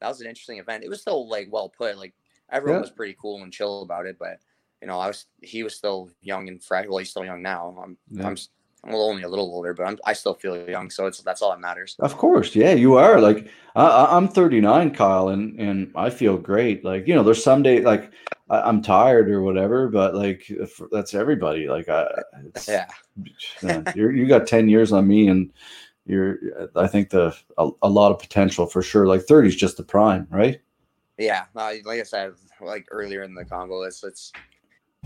[0.00, 0.84] that was an interesting event.
[0.84, 1.96] It was still like well put.
[1.98, 2.14] Like
[2.50, 2.82] everyone Yeah.
[2.82, 4.38] was pretty cool and chill about it, but
[4.82, 6.86] you know, I was he was still young and fresh.
[6.86, 7.74] Well, he's still young now.
[7.82, 8.26] I'm Yeah.
[8.26, 8.36] I'm
[8.84, 11.50] I'm only a little older, but I'm I still feel young, so it's that's all
[11.50, 11.96] that matters.
[11.98, 13.20] Of course, yeah, you are.
[13.20, 16.84] Like I, I'm 39, Kyle, and and I feel great.
[16.84, 18.12] Like you know, there's some day like
[18.48, 20.50] I, I'm tired or whatever, but like
[20.92, 21.68] that's everybody.
[21.68, 22.06] Like I,
[22.44, 22.86] it's, Yeah,
[23.62, 25.52] man, you're, you got 10 years on me, and
[26.04, 26.38] you're.
[26.76, 29.06] I think the a, a lot of potential for sure.
[29.06, 30.60] Like 30 is just the prime, right?
[31.18, 31.44] yeah.
[31.54, 34.32] No, like I said, like earlier in the convo, it's it's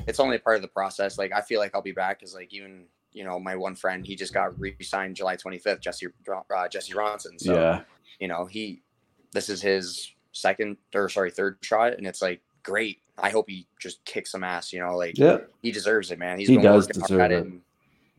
[0.07, 1.19] it's only a part of the process.
[1.19, 4.07] Like I feel like I'll be back because like even you know my one friend
[4.07, 7.39] he just got re-signed July 25th, Jesse uh, Jesse Ronson.
[7.41, 7.83] So yeah,
[8.19, 8.83] you know, he
[9.33, 12.99] this is his second or sorry, third shot, and it's like great.
[13.19, 15.39] I hope he just kicks some ass, you know, like yeah.
[15.63, 16.39] he deserves it, man.
[16.39, 17.45] He's He does deserve at it.
[17.45, 17.61] and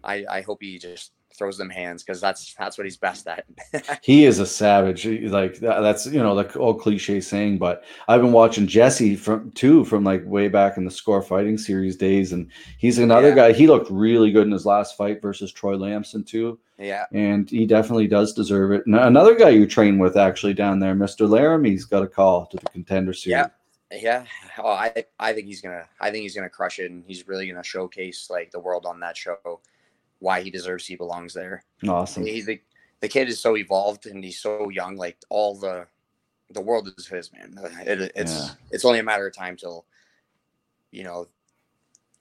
[0.04, 3.46] I, I hope he just throws them hands because that's that's what he's best at.
[4.04, 5.06] He is a savage.
[5.06, 9.52] Like that, that's you know the old cliche saying, but I've been watching Jesse from
[9.52, 13.36] too from like way back in the Score Fighting Series days, and he's another Yeah.
[13.36, 13.52] guy.
[13.54, 16.60] He looked really good in his last fight versus Troy Lamson too.
[16.78, 18.86] yeah, and he definitely does deserve it.
[18.86, 21.30] And another guy you train with actually down there, Mr.
[21.30, 23.48] Laramie's got a call to the contender series.
[23.92, 24.02] Yeah.
[24.02, 24.26] yeah.
[24.58, 27.48] Oh, I I think he's gonna I think he's gonna crush it, and he's really
[27.48, 29.60] gonna showcase like the world on that show.
[30.22, 31.64] Why he deserves he belongs there.
[31.88, 32.26] Awesome.
[32.26, 32.62] He, the,
[33.02, 34.96] the kid is so evolved and he's so young.
[34.96, 35.88] Like all the
[36.52, 37.56] the world is his man.
[37.86, 38.50] It, it's Yeah.
[38.72, 39.86] it's only a matter of time till
[40.92, 41.28] you know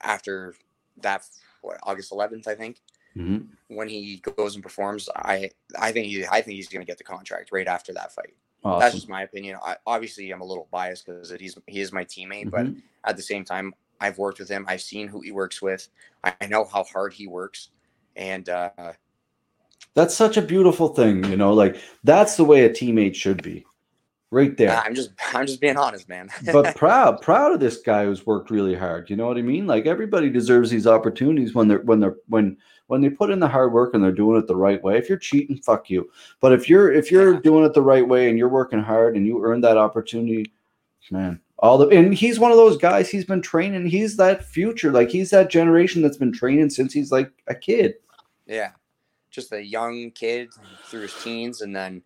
[0.03, 0.55] after
[1.03, 1.26] that
[1.61, 2.80] what August 11th I think
[3.16, 3.48] Mhm.
[3.68, 5.09] when he goes and performs.
[5.14, 8.12] I I think he I think he's going to get the contract right after that
[8.12, 8.34] fight.
[8.78, 9.59] That's just my opinion.
[9.62, 12.82] I, obviously, I'm a little biased because he's he is my teammate, but Mhm.
[13.05, 14.64] at the same time, I've worked with him.
[14.68, 15.88] I've seen who he works with.
[16.24, 17.70] I I know how hard he works,
[18.16, 18.70] and uh,
[19.94, 21.52] That's such a beautiful thing, you know.
[21.52, 23.64] Like that's the way a teammate should be,
[24.30, 24.76] right there.
[24.78, 26.30] I'm just I'm just being honest, man.
[26.52, 29.11] but proud, proud of this guy who's worked really hard.
[29.11, 29.66] You know what I mean?
[29.66, 32.56] Like everybody deserves these opportunities when they're when they're when
[32.86, 34.98] when they put in the hard work and they're doing it the right way.
[34.98, 36.11] If you're cheating, fuck you.
[36.40, 37.40] But if you're if you're Yeah.
[37.40, 40.52] doing it the right way and you're working hard and you earn that opportunity,
[41.11, 43.08] man, all the and he's one of those guys.
[43.11, 43.86] He's been training.
[43.86, 44.90] He's that future.
[44.90, 47.94] Like he's that generation that's been training since he's like a kid.
[48.46, 48.72] yeah,
[49.30, 50.48] just a young kid
[50.86, 52.02] through his teens, and then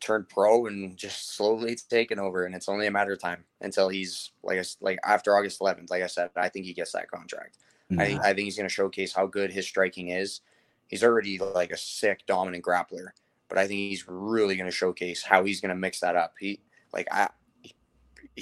[0.00, 2.44] turned pro and just slowly taken over.
[2.44, 5.90] And it's only a matter of time until he's like I like after August 11th.
[5.90, 7.58] Like I said, I think he gets that contract.
[7.98, 10.40] I, think- I think he's going to showcase how good his striking is.
[10.88, 13.08] He's already like a sick, dominant grappler,
[13.50, 16.32] but I think he's really going to showcase how he's going to mix that up.
[16.40, 16.60] He
[16.94, 17.28] like I,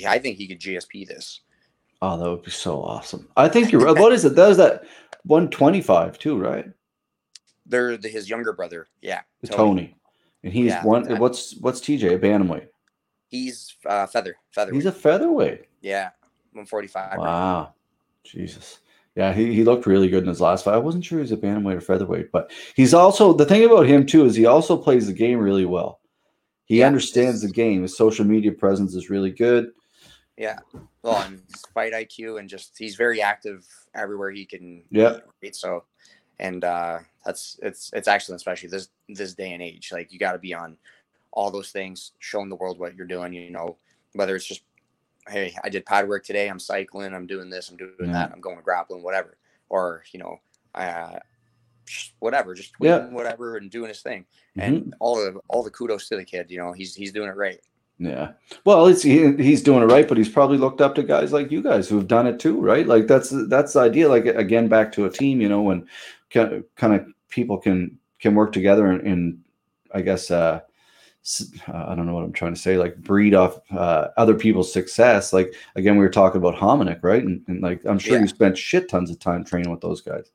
[0.07, 1.41] I think he could GSP this.
[2.03, 3.29] Oh, that would be so awesome.
[3.37, 3.85] I think you're.
[3.95, 4.35] what is it?
[4.35, 4.85] That was that
[5.25, 6.67] 125 too, right?
[7.67, 9.97] They're the, his younger brother, yeah, Tony.
[10.43, 11.19] And he's Yeah, one.
[11.19, 12.15] What's what's TJ?
[12.15, 12.69] A bantamweight.
[13.29, 14.73] He's uh, feather, feather.
[14.73, 15.67] He's a featherweight.
[15.83, 16.11] yeah,
[16.53, 17.19] one forty five.
[17.19, 17.75] Wow,
[18.25, 18.81] Jesus.
[19.17, 20.75] Yeah, he, he looked really good in his last fight.
[20.75, 23.87] I wasn't sure he was a bantamweight or featherweight, but he's also the thing about
[23.87, 26.00] him too is he also plays the game really well.
[26.71, 27.83] He Yeah, understands the game.
[27.83, 29.73] His social media presence is really good.
[30.37, 30.61] Yeah,
[31.03, 34.85] well, and his fight IQ and just he's very active everywhere he can.
[34.89, 35.19] Yeah.
[35.43, 35.57] right?
[35.57, 35.83] So,
[36.39, 39.91] and uh, that's it's it's excellent, especially this this day and age.
[39.91, 40.77] Like you got to be on
[41.33, 43.33] all those things, showing the world what you're doing.
[43.33, 43.77] You know,
[44.13, 44.63] whether it's just
[45.29, 46.49] hey, I did pad work today.
[46.49, 47.13] I'm cycling.
[47.13, 47.69] I'm doing this.
[47.69, 48.13] I'm doing Yeah.
[48.13, 48.31] that.
[48.33, 49.39] I'm going grappling, whatever.
[49.71, 50.39] Or you know,
[50.77, 51.19] uh,
[52.21, 53.07] whatever, just Yeah.
[53.09, 54.25] whatever and doing his thing.
[54.57, 54.63] Mhm.
[54.63, 56.51] And all the all the kudos to the kid.
[56.51, 57.59] You know, he's he's doing it right.
[57.99, 58.33] Yeah.
[58.65, 61.51] Well, it's he, he's doing it right, but he's probably looked up to guys like
[61.53, 62.87] you guys who have done it too, right?
[62.87, 64.09] Like that's that's the idea.
[64.09, 65.87] Like again, back to a team, you know, when
[66.31, 66.65] kind
[66.95, 69.39] of people can can work together and, and
[69.93, 70.61] I guess uh,
[71.69, 74.73] uh, I don't know what I'm trying to say, like breed off uh, other people's
[74.73, 75.33] success.
[75.35, 77.23] Like again, we were talking about Hominick, right?
[77.23, 78.23] And, and like I'm sure Yeah.
[78.23, 80.31] you spent shit tons of time training with those guys.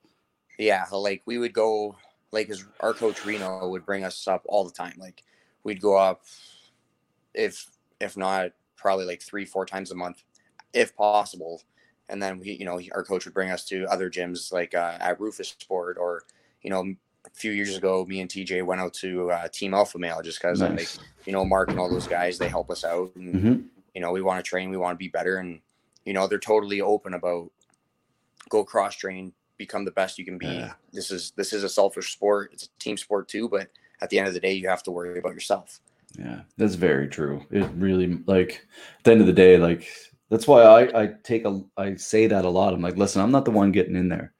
[0.57, 1.95] Yeah, like we would go
[2.31, 4.95] like his our coach Reno would bring us up all the time.
[4.97, 5.23] Like
[5.63, 6.21] we'd go up
[7.33, 7.67] if
[7.99, 10.23] if not probably like three four times a month,
[10.73, 11.61] if possible.
[12.07, 14.97] And then we, you know, our coach would bring us to other gyms like uh,
[14.99, 16.23] at Roufusport or
[16.61, 16.81] you know
[17.25, 20.39] a few years ago, me and TJ went out to uh, Team Alpha Male just
[20.39, 20.89] because like
[21.25, 23.61] you know Mark and all those guys they help us out and hmm
[23.95, 25.61] you know we want to train we want to be better and
[26.05, 27.49] you know they're totally open about
[28.49, 30.73] go cross train become the best you can be Yeah.
[30.93, 33.69] this is this is a selfish sport it's a team sport too but
[34.01, 35.79] at the end of the day you have to worry about yourself
[36.17, 37.45] Yeah, that's very true.
[37.51, 38.65] It really like
[38.99, 39.87] at the end of the day, like
[40.29, 42.73] that's why I I take a I say that a lot.
[42.73, 44.33] I'm like, listen, I'm not the one getting in there.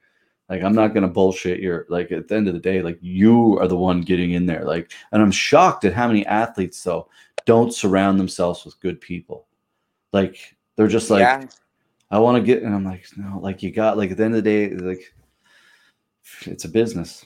[0.47, 3.59] Like I'm not gonna bullshit your like at the end of the day, like you
[3.59, 4.63] are the one getting in there.
[4.63, 7.09] Like, and I'm shocked at how many athletes though
[7.45, 9.47] don't surround themselves with good people.
[10.13, 11.43] Like they're just like, yeah
[12.11, 14.35] I want to get, and I'm like, no, like you got like at the end
[14.35, 15.13] of the day, like
[16.45, 17.25] it's a business.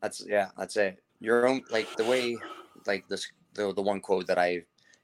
[0.00, 2.38] that's yeah that's it your own like the way
[2.86, 4.62] like this the, the one quote that i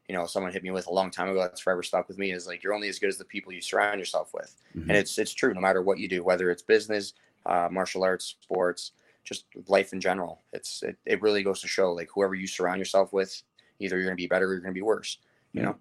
[0.08, 2.32] you know someone hit me with a long time ago that's forever stuck with me
[2.32, 4.88] is like you're only as good as the people you surround yourself with Mhm.
[4.88, 7.12] and it's it's true no matter what you do whether it's business
[7.46, 8.92] uh, martial arts sports
[9.24, 12.78] just life in general it's it, it really goes to show like whoever you surround
[12.78, 13.42] yourself with
[13.80, 15.18] either you're going to be better or you're going to be worse
[15.52, 15.76] you know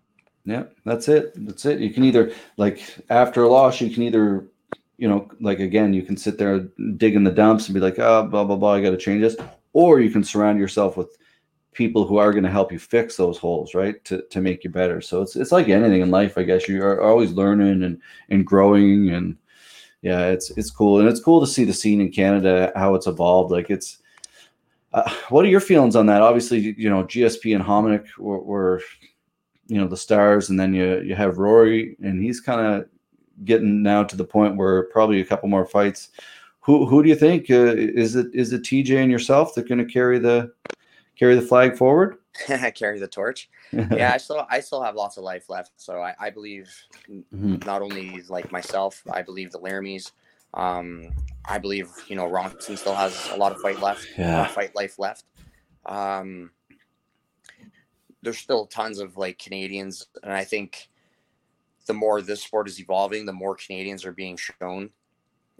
[0.45, 1.33] Yeah, that's it.
[1.35, 1.79] That's it.
[1.79, 4.45] You can either like after a loss, you can either,
[4.97, 6.59] you know, like again, you can sit there
[6.97, 9.21] dig in the dumps and be like, oh, blah blah blah, I got to change
[9.21, 9.37] this,
[9.71, 11.17] or you can surround yourself with
[11.73, 14.69] people who are going to help you fix those holes, right, to to make you
[14.69, 14.99] better.
[14.99, 16.67] So it's it's like anything in life, I guess.
[16.67, 19.37] You are always learning and and growing, and
[20.01, 23.07] yeah, it's it's cool, and it's cool to see the scene in Canada how it's
[23.07, 23.51] evolved.
[23.51, 23.99] Like it's.
[24.91, 26.21] Uh, what are your feelings on that?
[26.21, 28.79] Obviously, you know, GSP and Hominick were, were
[29.73, 32.87] you know the stars and then you you have rory and he's kind of
[33.45, 36.09] getting now to the point where probably a couple more fights
[36.65, 39.83] who who do you think uh, is it is it tj and yourself that going
[39.85, 40.51] to carry the
[41.19, 42.17] carry the flag forward
[42.75, 46.13] carry the torch yeah i still i still have lots of life left so i,
[46.19, 46.69] I believe
[47.09, 47.65] Mhm.
[47.65, 50.11] not only like myself i believe the laramies
[50.53, 51.13] Um,
[51.45, 54.47] I believe you know Ronson still has a lot of fight left, Yeah.
[54.47, 55.25] fight life left.
[55.85, 56.51] Um,
[58.23, 60.89] there's still tons of like Canadians, and I think
[61.85, 64.89] the more this sport is evolving, the more Canadians are being shown,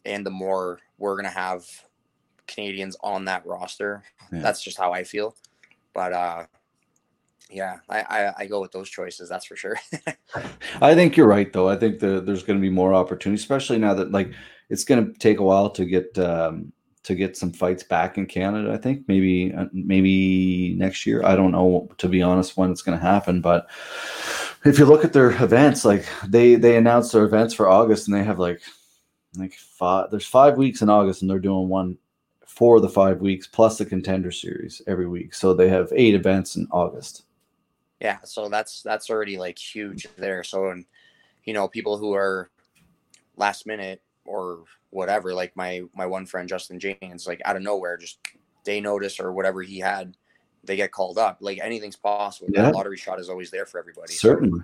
[0.06, 1.66] and the more we're gonna have
[2.48, 4.04] Canadians on that roster.
[4.32, 4.40] Yeah.
[4.40, 5.36] That's just how I feel.
[5.94, 6.46] But uh,
[7.50, 9.30] yeah, I, I I go with those choices.
[9.30, 9.78] That's for sure.
[10.82, 11.70] I think you're right, though.
[11.70, 14.34] I think the, there's going to be more opportunity, especially now that like
[14.70, 16.72] it's going to take a while to get um,
[17.04, 18.72] to get some fights back in Canada.
[18.74, 21.24] I think maybe uh, maybe next year.
[21.26, 23.70] I don't know to be honest when it's going to happen, but
[24.66, 28.16] if you look at their events, like they they announced their events for August, and
[28.16, 28.62] they have like
[29.38, 30.10] like five.
[30.12, 31.98] There's five weeks in August, and they're doing one
[32.46, 35.34] for the five weeks plus the contender series every week.
[35.34, 37.24] So they have eight events in August.
[38.00, 40.44] yeah, so that's that's already like huge there.
[40.44, 40.86] So and
[41.44, 42.50] you know people who are
[43.36, 44.64] last minute or
[44.94, 48.20] whatever, like my my one friend Justin Jaynes, like out of nowhere, just
[48.64, 50.16] day notice or whatever he had,
[50.64, 51.38] they get called up.
[51.42, 52.50] Like anything's possible.
[52.54, 52.64] Yeah.
[52.64, 54.14] That lottery shot is always there for everybody.
[54.14, 54.62] So Certainly.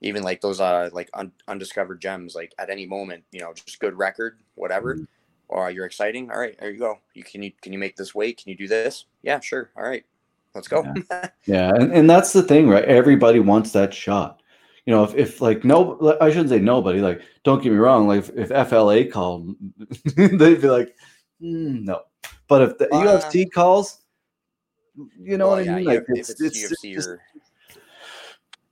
[0.00, 3.78] even like those uh like un- undiscovered gems like at any moment you know just
[3.80, 5.04] good record whatever Mm-hmm.
[5.48, 8.14] or you're exciting all right there you go you can you can you make this
[8.14, 10.04] weight can you do this yeah sure all right
[10.54, 10.82] let's go
[11.44, 12.84] Yeah, and, and that's the thing, right?
[12.84, 14.39] Everybody wants that shot.
[14.86, 17.00] You know, if, if like no, I shouldn't say nobody.
[17.00, 18.08] Like, don't get me wrong.
[18.08, 19.54] Like, if, if FLA called,
[20.16, 20.94] they'd be like,
[21.42, 22.02] "Mm, no.
[22.48, 24.00] But if the Uh, UFC calls,
[25.18, 25.84] you know Well, what I yeah, mean?
[25.84, 27.20] Like, it's, it's, it's, or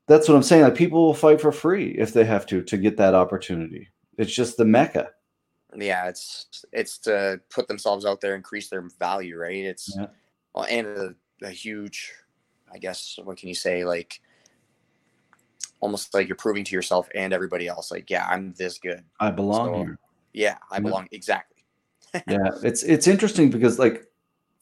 [0.07, 0.63] that's what I'm saying.
[0.65, 3.89] Like, people will fight for free if they have to to get that opportunity.
[4.17, 5.11] It's just the mecca.
[5.77, 10.07] yeah it's it's to put themselves out there increase their value right it's Yeah.
[10.55, 12.11] well, and a, a huge
[12.73, 14.21] i guess what can you say like
[15.81, 19.31] almost like you're proving to yourself and everybody else like yeah i'm this good I
[19.31, 19.99] belong So- here.
[20.33, 20.81] yeah i Yeah.
[20.81, 21.65] belong exactly
[22.29, 24.07] yeah it's it's interesting because like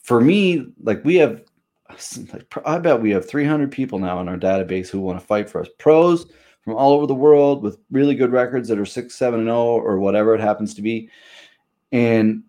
[0.02, 1.42] for me like we have
[2.32, 5.48] like i bet we have 300 people now in our database who want to fight
[5.48, 6.26] for us pros
[6.62, 9.76] from all over the world with really good records that are six seven and oh
[9.76, 11.08] or whatever it happens to be
[11.92, 12.42] and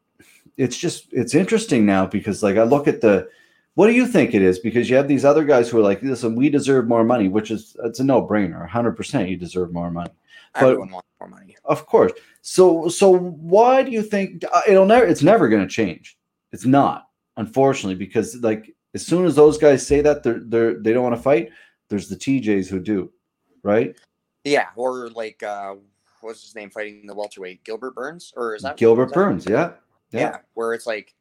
[0.58, 3.28] it's just it's interesting now because like i look at the
[3.78, 6.02] what do you think it is because you have these other guys who are like
[6.02, 10.10] listen we deserve more money which is it's a no-brainer 100% you deserve more money
[10.54, 12.14] But- everyone wants more money of course.
[12.42, 16.18] So so why do you think uh, it'll never it's never going to change?
[16.54, 20.94] It's not, unfortunately, because like as soon as those guys say that they're they're they
[20.94, 21.50] don't want to fight,
[21.90, 23.12] there's the TJs who do,
[23.64, 24.00] right?
[24.46, 25.76] Yeah, or like uh
[26.22, 27.66] what's his name fighting the welterweight?
[27.66, 28.32] Gilbert Burns?
[28.38, 29.72] Or is that Gilbert is that- Burns, yeah.
[30.12, 30.38] Yeah.
[30.54, 31.14] where it's like,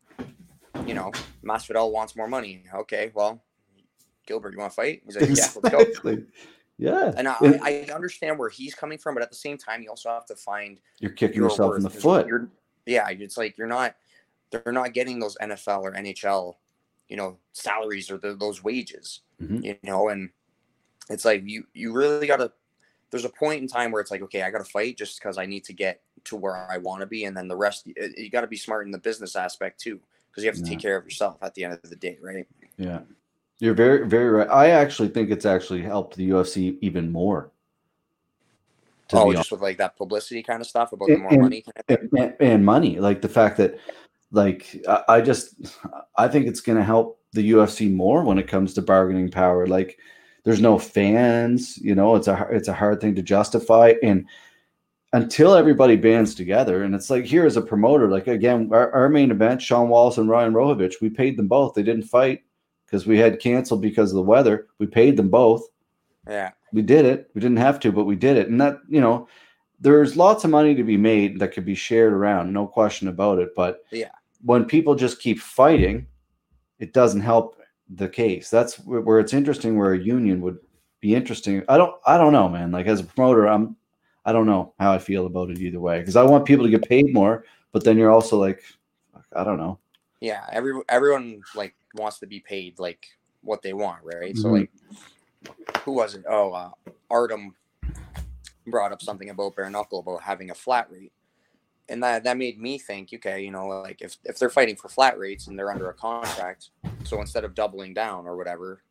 [0.87, 1.13] you know,
[1.45, 2.65] Masvidal wants more money.
[2.75, 3.43] Okay, well,
[4.27, 5.03] Gilbert, you want to fight?
[5.07, 6.19] He's like, yeah, let's go.
[6.79, 7.13] Yeah.
[7.17, 9.89] And I, And I understand where he's coming from, but at the same time, you
[9.89, 12.27] also have to find you're kicking your yourself in the foot.
[12.85, 13.97] Yeah, it's like you're not,
[14.51, 16.57] they're not getting those NFL or NHL,
[17.09, 19.65] you know, salaries or the, those wages, Mhm.
[19.65, 20.31] you know, and
[21.09, 22.53] it's like you you really got to.
[23.11, 25.39] There's a point in time where it's like, okay, I got to fight just because
[25.39, 27.95] I need to get to where I want to be, and then the rest, you,
[28.17, 30.01] you got to be smart in the business aspect too,
[30.37, 32.47] because you have to take care of yourself at the end of the day, right?
[32.77, 33.01] Yeah.
[33.59, 34.49] You're very, very right.
[34.51, 37.51] I actually think it's actually helped the UFC even more.
[39.15, 41.65] oh, just with like that publicity kind of stuff about the more and- money.
[41.89, 43.79] Kind of and, and money like the fact that
[44.33, 45.55] like I, I just
[46.17, 49.69] i think it's going to help the ufc more when it comes to bargaining power
[49.69, 50.01] like
[50.43, 54.27] there's no fans you know it's a it's a hard thing to justify and
[55.13, 59.09] until everybody bands together and it's like here as a promoter like again our, our
[59.09, 62.43] main event sean wallace and ryan rohovich we paid them both they didn't fight
[62.85, 65.63] because we had canceled because of the weather we paid them both
[66.29, 67.31] Yeah, we did it.
[67.35, 68.49] We didn't have to, but we did it.
[68.49, 69.29] And that, you know,
[69.79, 73.39] there's lots of money to be made that could be shared around, no question about
[73.39, 73.51] it.
[73.55, 74.11] But Yeah.
[74.43, 76.07] when people just keep fighting,
[76.81, 78.51] it doesn't help the case.
[78.51, 80.59] That's where, where it's interesting where a union would
[81.01, 81.63] be interesting.
[81.69, 82.73] I don't I don't know, man.
[82.73, 83.77] Like as a promoter, I'm
[84.27, 86.01] I don't know how I feel about it either way.
[86.01, 88.63] Because I want people to get paid more, but then you're also like,
[89.33, 89.79] I don't know.
[90.21, 90.45] yeah.
[90.51, 93.07] Every everyone like wants to be paid like
[93.43, 94.37] what they want, right?
[94.37, 94.53] So Mhm.
[94.53, 94.71] like,
[95.85, 96.25] who was it?
[96.29, 96.71] Oh, uh,
[97.09, 97.55] Artem
[98.67, 101.13] brought up something about bare knuckle about having a flat rate,
[101.89, 104.89] and that that made me think, okay, you know, like if if they're fighting for
[104.89, 106.71] flat rates and they're under a contract,
[107.05, 108.83] so instead of doubling down or whatever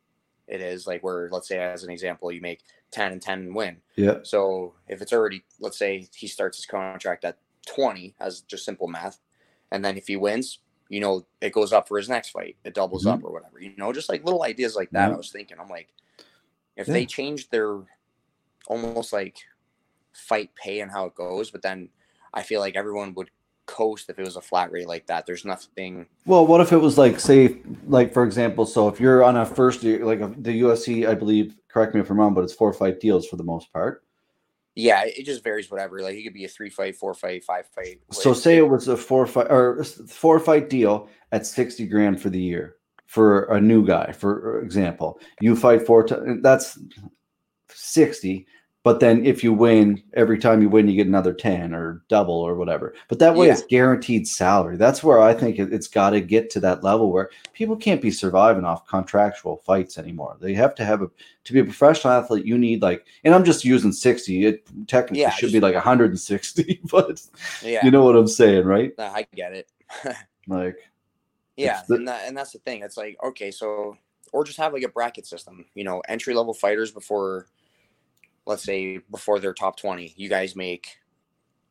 [0.48, 2.62] it is, like where let's say as an example, you make
[2.96, 3.82] ten and ten and win.
[3.96, 4.18] Yeah.
[4.22, 8.88] So if it's already, let's say he starts his contract at 20 as just simple
[8.88, 9.18] math,
[9.70, 12.74] and then if he wins, you know, it goes up for his next fight, it
[12.74, 13.12] doubles Mhm.
[13.14, 15.08] up or whatever, you know, just like little ideas like that.
[15.08, 15.14] Yeah.
[15.14, 15.88] I was thinking, I'm like,
[16.76, 16.94] if Yeah.
[16.94, 17.82] they change their
[18.68, 19.36] almost like
[20.14, 21.90] fight pay and how it goes, but then
[22.32, 23.30] I feel like everyone would
[23.66, 25.26] coast if it was a flat rate like that.
[25.26, 26.06] There's nothing.
[26.24, 29.44] Well, what if it was like, say, like for example, so if you're on a
[29.44, 32.54] first year, like uh, the UFC, I believe, correct me if I'm wrong, but it's
[32.54, 34.02] four fight deals for the most part.
[34.76, 35.70] Yeah, it just varies.
[35.70, 36.02] Whatever.
[36.02, 37.98] Like it could be a three fight, four fight, five fight.
[38.12, 42.28] So say it was a four fight or four fight deal at sixty grand for
[42.28, 42.76] the year
[43.06, 44.12] for a new guy.
[44.12, 46.42] For uh, example, you fight four times.
[46.42, 46.78] That's
[47.70, 48.46] sixty.
[48.86, 52.36] But then if you win, every time you win, you get another 10 or double
[52.36, 52.94] or whatever.
[53.08, 53.54] But that way Yeah.
[53.54, 54.76] it's guaranteed salary.
[54.76, 58.00] That's where I think it, it's got to get to that level where people can't
[58.00, 60.36] be surviving off contractual fights anymore.
[60.40, 61.10] They have to have a,
[61.42, 64.46] to be a professional athlete, you need like, and I'm just using 60.
[64.46, 67.20] It technically Yeah, should just- be like 160, but
[67.64, 68.92] Yeah, you know what I'm saying, right?
[69.00, 69.68] I get it.
[70.46, 70.76] Like,
[71.56, 72.82] Yeah, the- and, that, and that's the thing.
[72.82, 73.96] It's like okay, so
[74.32, 75.64] or just have like a bracket system.
[75.74, 77.48] You know, entry level fighters before,
[78.46, 80.98] let's say before their top twenty, you guys make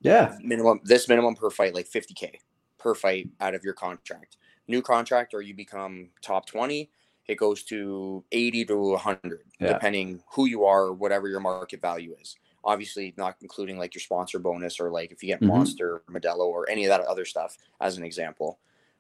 [0.02, 2.39] yeah, minimum this minimum per fight like 50k
[2.77, 4.38] per fight out of your contract.
[4.68, 6.91] New contract or you become top 20
[7.27, 9.80] it goes to 80 to 100 Yeah.
[9.80, 12.35] depending who you are or whatever your market value is.
[12.64, 15.45] Obviously not including like your sponsor bonus or like if you get Mhm.
[15.45, 18.60] monster modelo or any of that other stuff as an example.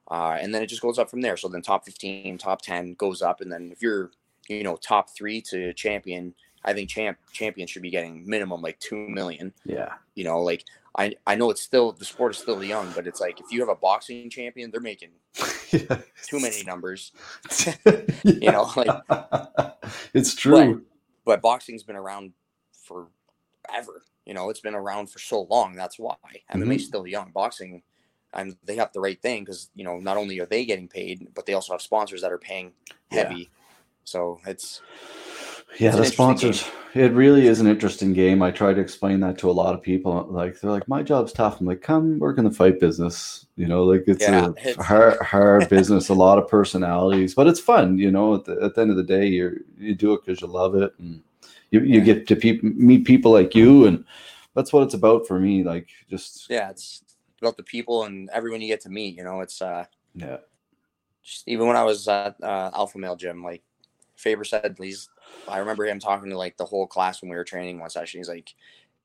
[0.09, 1.37] Uh, and then it just goes up from there.
[1.37, 4.11] So then top 15 top 10 goes up and then if you're
[4.47, 6.35] you know top three to champion
[6.65, 10.63] i think champ champion should be getting minimum like 2 million yeah, you know like
[10.97, 13.59] I, I know it's still the sport is still young but it's like if you
[13.59, 15.09] have a boxing champion they're making
[15.71, 15.99] yeah.
[16.23, 17.11] too many numbers
[18.23, 19.75] you know, like-
[20.13, 20.83] it's true.
[21.25, 22.31] but boxing's been around
[22.83, 26.15] forever you know it's been around for so long that's why
[26.53, 26.63] Mhm.
[26.63, 27.81] mma is still young boxing
[28.33, 31.27] and they have the right thing because you know not only are they getting paid
[31.35, 32.71] but they also have sponsors that are paying
[33.11, 33.23] Yeah.
[33.27, 33.49] heavy
[34.03, 34.81] so it's
[35.79, 36.65] Yeah, It's the sponsors.
[36.93, 38.41] It really is an interesting game.
[38.41, 40.25] I try to explain that to a lot of people.
[40.29, 43.67] Like they're like, "My job's tough." I'm like, "Come work in the fight business." You
[43.67, 46.07] know, like it's Yeah, a it's- hard, hard business.
[46.07, 47.97] A lot of personalities, but it's fun.
[47.97, 50.39] You know, at the, at the end of the day, you you do it because
[50.39, 51.21] you love it, and
[51.71, 52.05] you, you Yeah.
[52.05, 54.05] get to peop meet people like you, and
[54.53, 55.63] that's what it's about for me.
[55.65, 57.03] Like just yeah it's
[57.41, 59.83] about the people and everyone you get to meet you know it's uh
[60.15, 60.37] yeah,
[61.21, 63.61] just even when I was at uh, Alpha Male Gym, like
[64.15, 65.09] Faber said, he's.
[65.47, 68.19] I remember him talking to like the whole class when we were training one session.
[68.19, 68.53] He's like,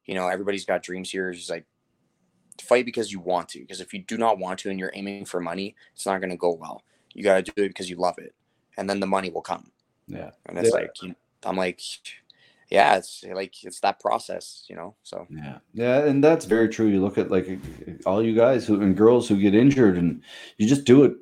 [0.07, 1.32] you know, everybody's got dreams here.
[1.32, 1.66] He's like,
[2.62, 3.61] fight because you want to.
[3.61, 6.31] Because if you do not want to and you're aiming for money, it's not going
[6.31, 6.82] to go well.
[7.15, 8.35] You got to do it because you love it,
[8.77, 9.73] and then the money will come.
[10.07, 10.31] yeah.
[10.47, 10.77] And it's Yeah.
[10.77, 11.81] like, you, I'm like,
[12.70, 14.94] yeah, it's like it's that process, you know.
[15.02, 16.86] So Yeah, yeah, and that's very true.
[16.86, 17.48] You look at like
[18.07, 20.23] all you guys who and girls who get injured, and
[20.59, 21.15] you just do it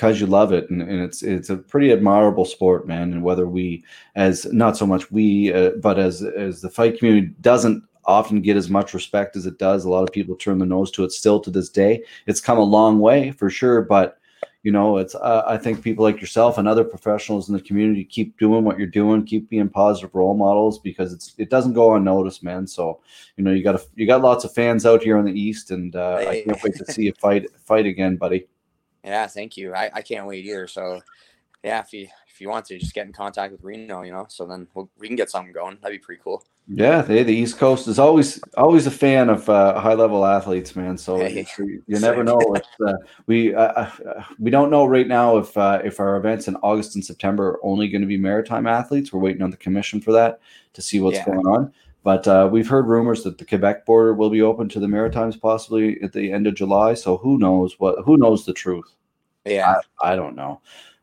[0.00, 3.12] because you love it, and, and it's it's a pretty admirable sport, man.
[3.12, 7.34] And whether we, as not so much we, uh, but as as the fight community
[7.42, 9.84] doesn't often get as much respect as it does.
[9.84, 12.02] A lot of people turn the nose to it still to this day.
[12.26, 14.16] It's come a long way for sure, but
[14.62, 18.02] you know, it's uh, I think people like yourself and other professionals in the community
[18.02, 21.94] keep doing what you're doing, keep being positive role models because it's it doesn't go
[21.94, 22.66] unnoticed, man.
[22.66, 23.00] So
[23.36, 25.70] you know, you got a, you got lots of fans out here in the east,
[25.70, 28.46] and uh, I can't wait to see you fight fight again, buddy.
[29.04, 29.74] Yeah, thank you.
[29.74, 30.66] I, I can't wait either.
[30.66, 31.00] So
[31.62, 34.26] yeah, if you if you want to, just get in contact with Reno, you know.
[34.28, 35.78] So then we'll, we can get something going.
[35.82, 36.44] That'd be pretty cool.
[36.72, 40.76] Yeah, they, the East Coast is always always a fan of uh, high level athletes,
[40.76, 40.96] man.
[40.96, 42.54] So Hey, you, you never know.
[42.54, 42.96] If, uh,
[43.26, 46.94] we uh, uh, we don't know right now if uh, if our events in August
[46.94, 49.12] and September are only going to be maritime athletes.
[49.12, 50.40] We're waiting on the commission for that
[50.74, 51.24] to see what's Yeah.
[51.24, 51.72] going on.
[52.02, 55.36] But uh, we've heard rumors that the Quebec border will be open to the Maritimes
[55.36, 56.94] possibly at the end of July.
[56.94, 58.04] So who knows what?
[58.04, 58.94] Who knows the truth?
[59.44, 60.60] Yeah, I don't know.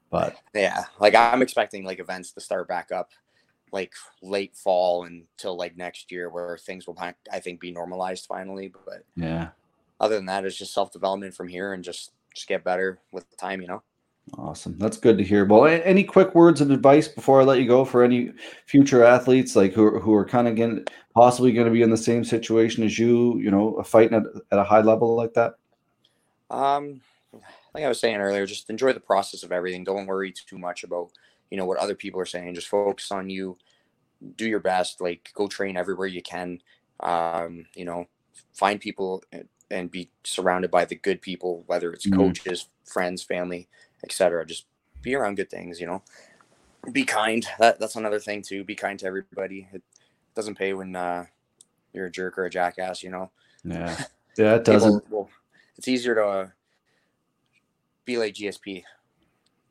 [0.09, 0.85] But yeah.
[0.99, 3.11] Like I'm expecting like events to start back up,
[3.71, 3.93] like
[4.23, 8.73] late fall until like next year, where things will I I think be normalized finally.
[8.85, 9.49] But yeah,
[9.99, 13.25] other than that, it's just self development from here and just just get better with
[13.37, 13.83] time, you know.
[14.33, 14.77] Awesome.
[14.77, 15.45] That's good to hear.
[15.45, 18.33] Well, any quick words of advice before I let you go for any
[18.65, 21.89] future athletes like who, are- who are kind of getting possibly going to be in
[21.89, 25.53] the same situation as you, you know, fighting at, at a high level like that?
[26.49, 27.01] Um,
[27.73, 29.83] like I was saying earlier, just enjoy the process of everything.
[29.83, 31.11] Don't worry too much about
[31.49, 32.53] you know what other people are saying.
[32.55, 33.57] Just focus on you.
[34.35, 34.99] Do your best.
[34.99, 36.59] Like go train everywhere you can.
[36.99, 38.07] Um, you know,
[38.53, 42.15] find people and- and be surrounded by the good people, whether it's Mhm.
[42.15, 43.67] coaches, friends, family,
[44.03, 44.45] etc.
[44.45, 44.65] Just
[45.01, 45.79] be around good things.
[45.79, 46.01] You know,
[46.91, 47.45] be kind.
[47.59, 48.63] That that's another thing too.
[48.63, 49.67] Be kind to everybody.
[49.73, 49.81] It
[50.35, 51.25] doesn't pay when uh,
[51.93, 53.03] you're a jerk or a jackass.
[53.03, 53.31] You know
[53.63, 53.97] Yeah.
[54.37, 55.09] Yeah, it doesn't.
[55.09, 55.29] will-
[55.77, 56.47] it's easier to uh,
[58.05, 58.83] be like GSP.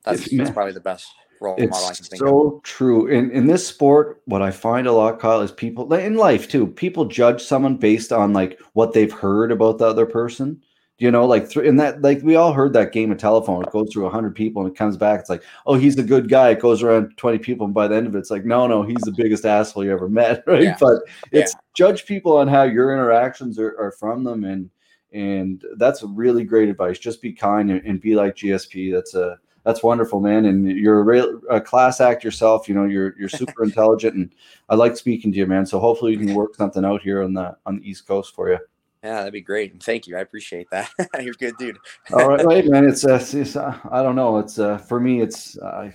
[0.05, 1.07] That's, It's- that's probably the best
[1.41, 2.29] role model I can It's think of.
[2.29, 3.07] so true.
[3.09, 6.67] In in this sport, what I find a lot, Kyle, is people in life too.
[6.67, 10.63] People judge someone based on like what they've heard about the other person,
[10.99, 13.63] You know, like th- in that, like we all heard that game of telephone.
[13.63, 15.21] It goes through hundred people and it comes back.
[15.21, 16.51] It's like, oh, he's a good guy.
[16.51, 18.83] It goes around twenty people, and by the end of it, it's like, no, no,
[18.83, 20.63] he's the biggest asshole you ever met, right?
[20.63, 20.77] Yeah.
[20.81, 21.03] But
[21.33, 24.71] it's judge people on how your interactions are, are from them, and
[25.13, 26.99] and that's really great advice.
[26.99, 28.91] Just be kind and, and be like GSP.
[28.91, 30.45] That's a that's wonderful, man.
[30.47, 32.69] And you're a, real, a class act yourself.
[32.69, 34.35] You know, you're you're super intelligent, and
[34.71, 35.67] I like speaking to you, man.
[35.67, 38.49] So hopefully we can work something out here on the on the East Coast for
[38.49, 38.59] you.
[39.07, 39.71] Yeah, that'd be great.
[39.71, 40.17] And thank you.
[40.17, 40.91] I appreciate that.
[41.21, 41.79] You're a good dude.
[42.13, 42.85] All right, right, man.
[42.89, 44.39] It's, uh, it's uh, I don't know.
[44.39, 45.21] It's uh, for me.
[45.21, 45.93] It's uh,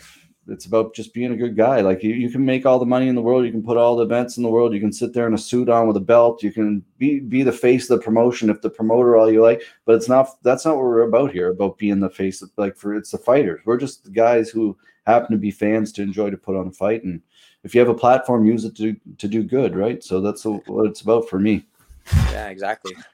[0.47, 1.81] it's about just being a good guy.
[1.81, 3.45] Like you, you can make all the money in the world.
[3.45, 4.73] You can put all the events in the world.
[4.73, 6.41] You can sit there in a suit on with a belt.
[6.41, 9.61] You can be be the face of the promotion if the promoter all you like.
[9.83, 10.41] But it's not.
[10.41, 11.49] That's not what we're about here.
[11.49, 12.41] About being the face.
[12.41, 13.59] Of, like for it's the fighters.
[13.65, 16.71] We're just the guys who happen to be fans to enjoy to put on a
[16.71, 17.03] fight.
[17.03, 17.21] And
[17.65, 19.75] if you have a platform, use it to to do good.
[19.75, 20.01] Right.
[20.01, 21.65] So that's what it's about for me.
[22.31, 22.95] Yeah, exactly.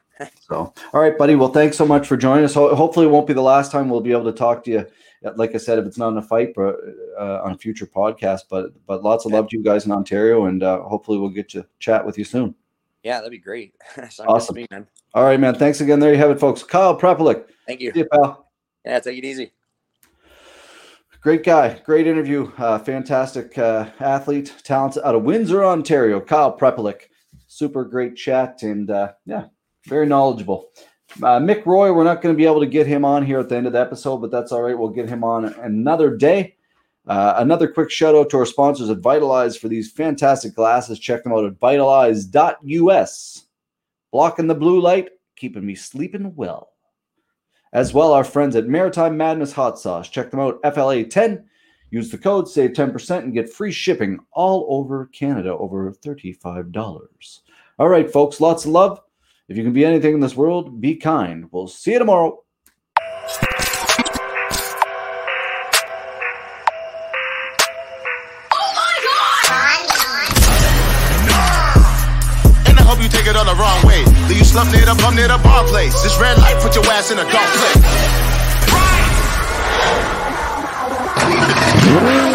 [0.50, 1.36] So, all right, buddy.
[1.36, 2.56] Well, thanks so much for joining us.
[2.56, 4.88] Ho- hopefully, it won't be the last time we'll be able to talk to you.
[5.24, 6.76] uh, Like I said, if it's not in a fight, but
[7.20, 8.46] uh, on a future podcast.
[8.50, 11.50] But but lots of love to you guys in Ontario, and uh, hopefully we'll get
[11.50, 12.56] to chat with you soon.
[13.04, 13.76] Yeah, that'd be great.
[13.96, 14.56] Sounds good to Awesome.
[14.56, 14.88] me, man.
[15.14, 15.54] All right, man.
[15.54, 16.00] Thanks again.
[16.00, 16.64] There you have it, folks.
[16.64, 17.46] Kyle Prepolec.
[17.68, 17.92] Thank you.
[17.92, 18.50] See you, pal.
[18.86, 19.52] Yeah, take it easy.
[21.22, 21.80] Great guy.
[21.86, 22.52] Great interview.
[22.58, 26.20] Uh, fantastic uh, athlete, talented out of Windsor, Ontario.
[26.20, 27.02] Kyle Prepolec.
[27.58, 29.46] Super great chat, and uh, yeah,
[29.88, 30.70] very knowledgeable.
[31.24, 33.50] Uh, Mick Roy, we're not going to be able to get him on here at
[33.50, 34.78] the end of the episode, but that's all right.
[34.78, 36.56] We'll get him on another day.
[37.08, 41.00] Uh, another quick shout out to our sponsors at Vitalize for these fantastic glasses.
[41.00, 43.48] Check them out at vitalize.us.
[44.12, 46.74] Blocking the blue light, keeping me sleeping well.
[47.74, 50.10] As well, our friends at Maritime Madness Hot Sauce.
[50.10, 51.44] Check them out, FLA10.
[51.90, 57.40] Use the code, save 10%, and get free shipping all over Canada, over $35.
[57.80, 59.00] All right, folks, lots of love.
[59.48, 61.46] If you can be anything in this world, be kind.
[61.52, 62.40] We'll see you tomorrow.
[68.52, 69.46] Oh my god!
[72.68, 74.04] And I hope you take it all the wrong way.
[74.28, 76.02] Do you slump near the bum near the bar place?
[76.02, 77.78] This red light put your ass in a dark place.
[81.90, 82.27] It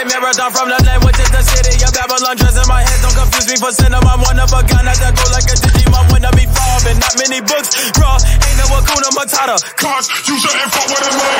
[0.00, 2.36] ultimate marathon from the land, which is the city of Babylon.
[2.36, 4.00] Dress in my head, don't confuse me for cinema.
[4.08, 6.08] I'm one of a kind, I go like a Digimon.
[6.12, 7.92] When I be farming, not many books.
[8.00, 9.60] Raw, ain't no Akuna Matata.
[9.76, 11.36] Cause you shouldn't fuck with a man.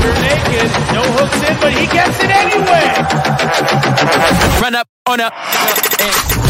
[0.00, 0.68] You're naked.
[0.96, 2.88] No hooks in, but he gets it anyway.
[4.62, 6.47] Run up on a.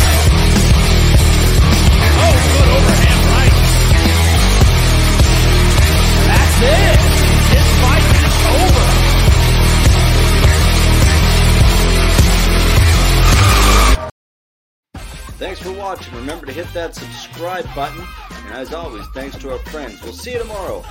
[15.38, 16.12] Thanks for watching.
[16.16, 18.04] Remember to hit that subscribe button.
[18.46, 20.02] And as always, thanks to our friends.
[20.02, 20.84] We'll see you tomorrow.